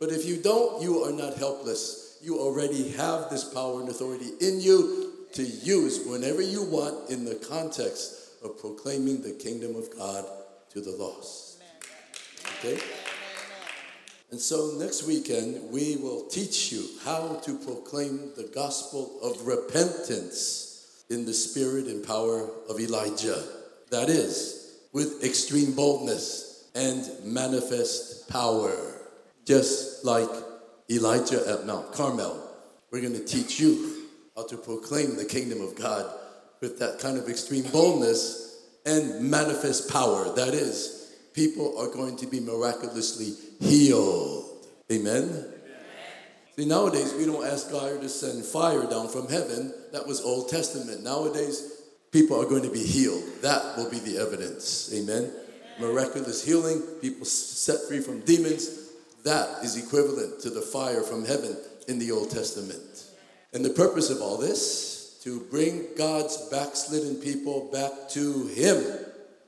But 0.00 0.10
if 0.10 0.26
you 0.26 0.42
don't, 0.42 0.82
you 0.82 1.04
are 1.04 1.12
not 1.12 1.36
helpless. 1.36 2.18
You 2.22 2.40
already 2.40 2.90
have 2.90 3.30
this 3.30 3.44
power 3.44 3.80
and 3.80 3.88
authority 3.88 4.30
in 4.40 4.60
you 4.60 5.12
to 5.34 5.44
use 5.44 6.04
whenever 6.06 6.42
you 6.42 6.64
want 6.64 7.08
in 7.10 7.24
the 7.24 7.36
context 7.36 8.42
of 8.44 8.58
proclaiming 8.58 9.22
the 9.22 9.32
kingdom 9.32 9.76
of 9.76 9.96
God 9.96 10.24
to 10.70 10.80
the 10.80 10.90
lost. 10.90 11.62
Okay? 12.58 12.80
And 14.32 14.40
so 14.40 14.72
next 14.78 15.06
weekend, 15.06 15.70
we 15.70 15.96
will 15.96 16.26
teach 16.26 16.72
you 16.72 16.88
how 17.04 17.34
to 17.44 17.58
proclaim 17.58 18.30
the 18.34 18.50
gospel 18.54 19.18
of 19.22 19.46
repentance 19.46 21.04
in 21.10 21.26
the 21.26 21.34
spirit 21.34 21.84
and 21.84 22.02
power 22.04 22.48
of 22.66 22.80
Elijah. 22.80 23.44
That 23.90 24.08
is, 24.08 24.78
with 24.90 25.22
extreme 25.22 25.74
boldness 25.74 26.70
and 26.74 27.06
manifest 27.22 28.26
power, 28.30 28.72
just 29.44 30.02
like 30.02 30.30
Elijah 30.90 31.46
at 31.46 31.66
Mount 31.66 31.92
Carmel. 31.92 32.42
We're 32.90 33.02
going 33.02 33.12
to 33.12 33.24
teach 33.24 33.60
you 33.60 34.06
how 34.34 34.46
to 34.46 34.56
proclaim 34.56 35.16
the 35.16 35.26
kingdom 35.26 35.60
of 35.60 35.76
God 35.76 36.10
with 36.62 36.78
that 36.78 37.00
kind 37.00 37.18
of 37.18 37.28
extreme 37.28 37.64
boldness 37.64 38.64
and 38.86 39.30
manifest 39.30 39.90
power. 39.92 40.34
That 40.34 40.54
is, 40.54 41.01
people 41.32 41.78
are 41.78 41.88
going 41.88 42.16
to 42.16 42.26
be 42.26 42.40
miraculously 42.40 43.34
healed. 43.60 44.66
Amen? 44.90 45.46
See, 46.56 46.66
nowadays 46.66 47.14
we 47.14 47.24
don't 47.24 47.46
ask 47.46 47.70
God 47.70 48.00
to 48.02 48.08
send 48.08 48.44
fire 48.44 48.86
down 48.86 49.08
from 49.08 49.28
heaven. 49.28 49.72
That 49.92 50.06
was 50.06 50.20
Old 50.20 50.50
Testament. 50.50 51.02
Nowadays, 51.02 51.82
people 52.10 52.40
are 52.40 52.44
going 52.44 52.62
to 52.62 52.70
be 52.70 52.84
healed. 52.84 53.24
That 53.40 53.76
will 53.76 53.88
be 53.88 54.00
the 54.00 54.18
evidence. 54.18 54.92
Amen? 54.92 55.24
Amen. 55.24 55.32
Miraculous 55.80 56.44
healing, 56.44 56.82
people 57.00 57.24
set 57.24 57.88
free 57.88 58.00
from 58.00 58.20
demons. 58.20 58.90
That 59.24 59.64
is 59.64 59.82
equivalent 59.82 60.40
to 60.40 60.50
the 60.50 60.60
fire 60.60 61.02
from 61.02 61.24
heaven 61.24 61.56
in 61.88 61.98
the 61.98 62.10
Old 62.10 62.30
Testament. 62.30 63.06
And 63.54 63.64
the 63.64 63.70
purpose 63.70 64.10
of 64.10 64.20
all 64.20 64.36
this, 64.36 65.20
to 65.22 65.40
bring 65.50 65.86
God's 65.96 66.36
backslidden 66.50 67.16
people 67.16 67.70
back 67.72 68.08
to 68.10 68.48
Him 68.48 68.84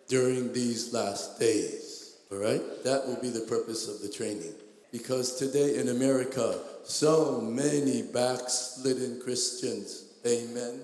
during 0.09 0.53
these 0.53 0.93
last 0.93 1.39
days. 1.39 2.17
All 2.31 2.39
right? 2.39 2.63
That 2.85 3.07
will 3.07 3.21
be 3.21 3.31
the 3.31 3.47
purpose 3.47 3.89
of 3.89 4.01
the 4.03 4.09
training. 4.09 4.55
Because 4.93 5.37
today 5.37 5.79
in 5.79 5.89
America, 5.89 6.61
so 6.85 7.41
many 7.41 8.03
backslidden 8.03 9.21
Christians 9.21 10.05
Amen. 10.27 10.81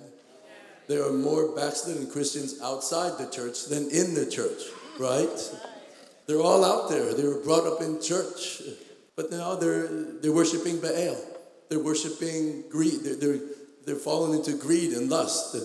There 0.86 1.02
are 1.02 1.12
more 1.12 1.54
backslidden 1.54 2.10
Christians 2.10 2.60
outside 2.62 3.16
the 3.16 3.30
church 3.30 3.66
than 3.66 3.88
in 3.90 4.12
the 4.12 4.26
church, 4.26 4.60
right? 4.98 5.50
They're 6.26 6.42
all 6.42 6.62
out 6.62 6.90
there. 6.90 7.14
They 7.14 7.26
were 7.26 7.40
brought 7.40 7.66
up 7.66 7.80
in 7.80 8.02
church, 8.02 8.60
but 9.16 9.30
now 9.30 9.54
they're 9.54 9.86
they're 9.86 10.32
worshiping 10.32 10.78
Baal. 10.78 11.16
They're 11.70 11.82
worshiping 11.82 12.64
greed. 12.68 13.00
They're 13.02 13.14
they're, 13.14 13.40
they're 13.86 13.96
falling 13.96 14.38
into 14.38 14.58
greed 14.58 14.92
and 14.92 15.08
lust, 15.08 15.56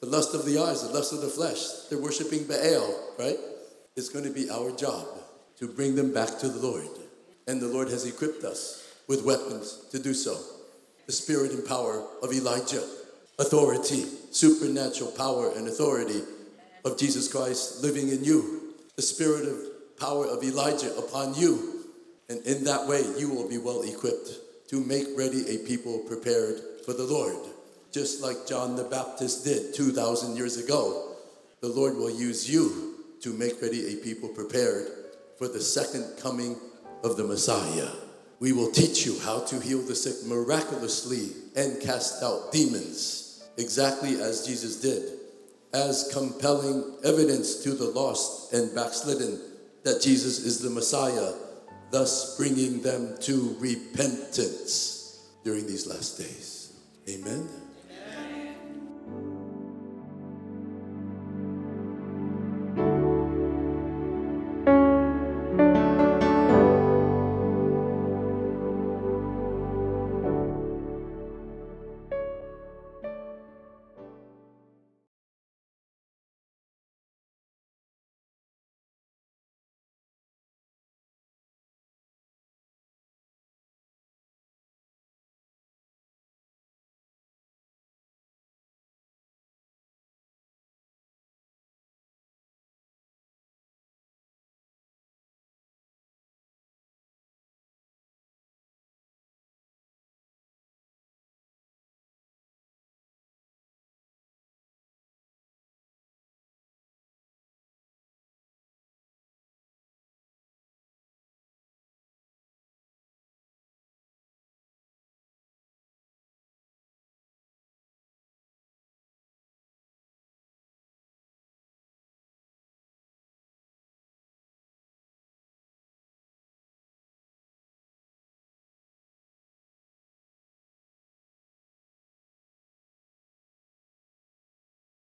the 0.00 0.06
lust 0.06 0.34
of 0.34 0.44
the 0.44 0.58
eyes, 0.58 0.86
the 0.86 0.94
lust 0.94 1.12
of 1.12 1.20
the 1.20 1.28
flesh. 1.28 1.88
They're 1.88 2.00
worshiping 2.00 2.44
Baal, 2.44 3.14
right? 3.18 3.36
It's 3.96 4.08
going 4.08 4.24
to 4.24 4.30
be 4.30 4.50
our 4.50 4.70
job 4.72 5.06
to 5.58 5.66
bring 5.66 5.96
them 5.96 6.14
back 6.14 6.38
to 6.38 6.48
the 6.48 6.64
Lord, 6.64 6.86
and 7.46 7.60
the 7.60 7.66
Lord 7.66 7.88
has 7.88 8.06
equipped 8.06 8.44
us 8.44 8.94
with 9.08 9.24
weapons 9.24 9.86
to 9.90 9.98
do 9.98 10.14
so. 10.14 10.38
The 11.06 11.12
spirit 11.12 11.52
and 11.52 11.66
power 11.66 12.06
of 12.22 12.32
Elijah, 12.32 12.84
authority, 13.38 14.04
supernatural 14.30 15.10
power 15.12 15.52
and 15.56 15.66
authority 15.66 16.20
of 16.84 16.98
Jesus 16.98 17.30
Christ 17.30 17.82
living 17.82 18.08
in 18.08 18.22
you, 18.22 18.74
the 18.96 19.02
spirit 19.02 19.48
of 19.48 19.98
power 19.98 20.26
of 20.26 20.44
Elijah 20.44 20.94
upon 20.96 21.34
you. 21.34 21.86
And 22.28 22.44
in 22.46 22.64
that 22.64 22.86
way, 22.86 23.02
you 23.18 23.30
will 23.30 23.48
be 23.48 23.58
well 23.58 23.82
equipped 23.82 24.30
to 24.68 24.84
make 24.84 25.06
ready 25.16 25.48
a 25.48 25.66
people 25.66 26.00
prepared 26.00 26.60
for 26.84 26.92
the 26.92 27.04
Lord. 27.04 27.36
Just 27.90 28.22
like 28.22 28.46
John 28.46 28.76
the 28.76 28.84
Baptist 28.84 29.44
did 29.44 29.74
2,000 29.74 30.36
years 30.36 30.58
ago, 30.58 31.16
the 31.60 31.68
Lord 31.68 31.96
will 31.96 32.10
use 32.10 32.48
you 32.48 33.04
to 33.20 33.32
make 33.32 33.60
ready 33.62 33.92
a 33.92 33.96
people 33.96 34.28
prepared 34.28 34.86
for 35.38 35.48
the 35.48 35.60
second 35.60 36.04
coming 36.20 36.56
of 37.02 37.16
the 37.16 37.24
Messiah. 37.24 37.88
We 38.40 38.52
will 38.52 38.70
teach 38.70 39.06
you 39.06 39.18
how 39.20 39.40
to 39.40 39.58
heal 39.58 39.80
the 39.80 39.94
sick 39.94 40.28
miraculously 40.28 41.30
and 41.56 41.80
cast 41.80 42.22
out 42.22 42.52
demons, 42.52 43.48
exactly 43.56 44.20
as 44.20 44.46
Jesus 44.46 44.80
did, 44.80 45.18
as 45.72 46.10
compelling 46.12 46.96
evidence 47.04 47.62
to 47.64 47.72
the 47.72 47.90
lost 47.90 48.52
and 48.52 48.74
backslidden 48.74 49.40
that 49.82 50.02
Jesus 50.02 50.44
is 50.44 50.60
the 50.60 50.70
Messiah, 50.70 51.32
thus 51.90 52.36
bringing 52.36 52.82
them 52.82 53.16
to 53.22 53.56
repentance 53.58 55.26
during 55.42 55.66
these 55.66 55.86
last 55.86 56.18
days. 56.18 56.72
Amen. 57.08 57.67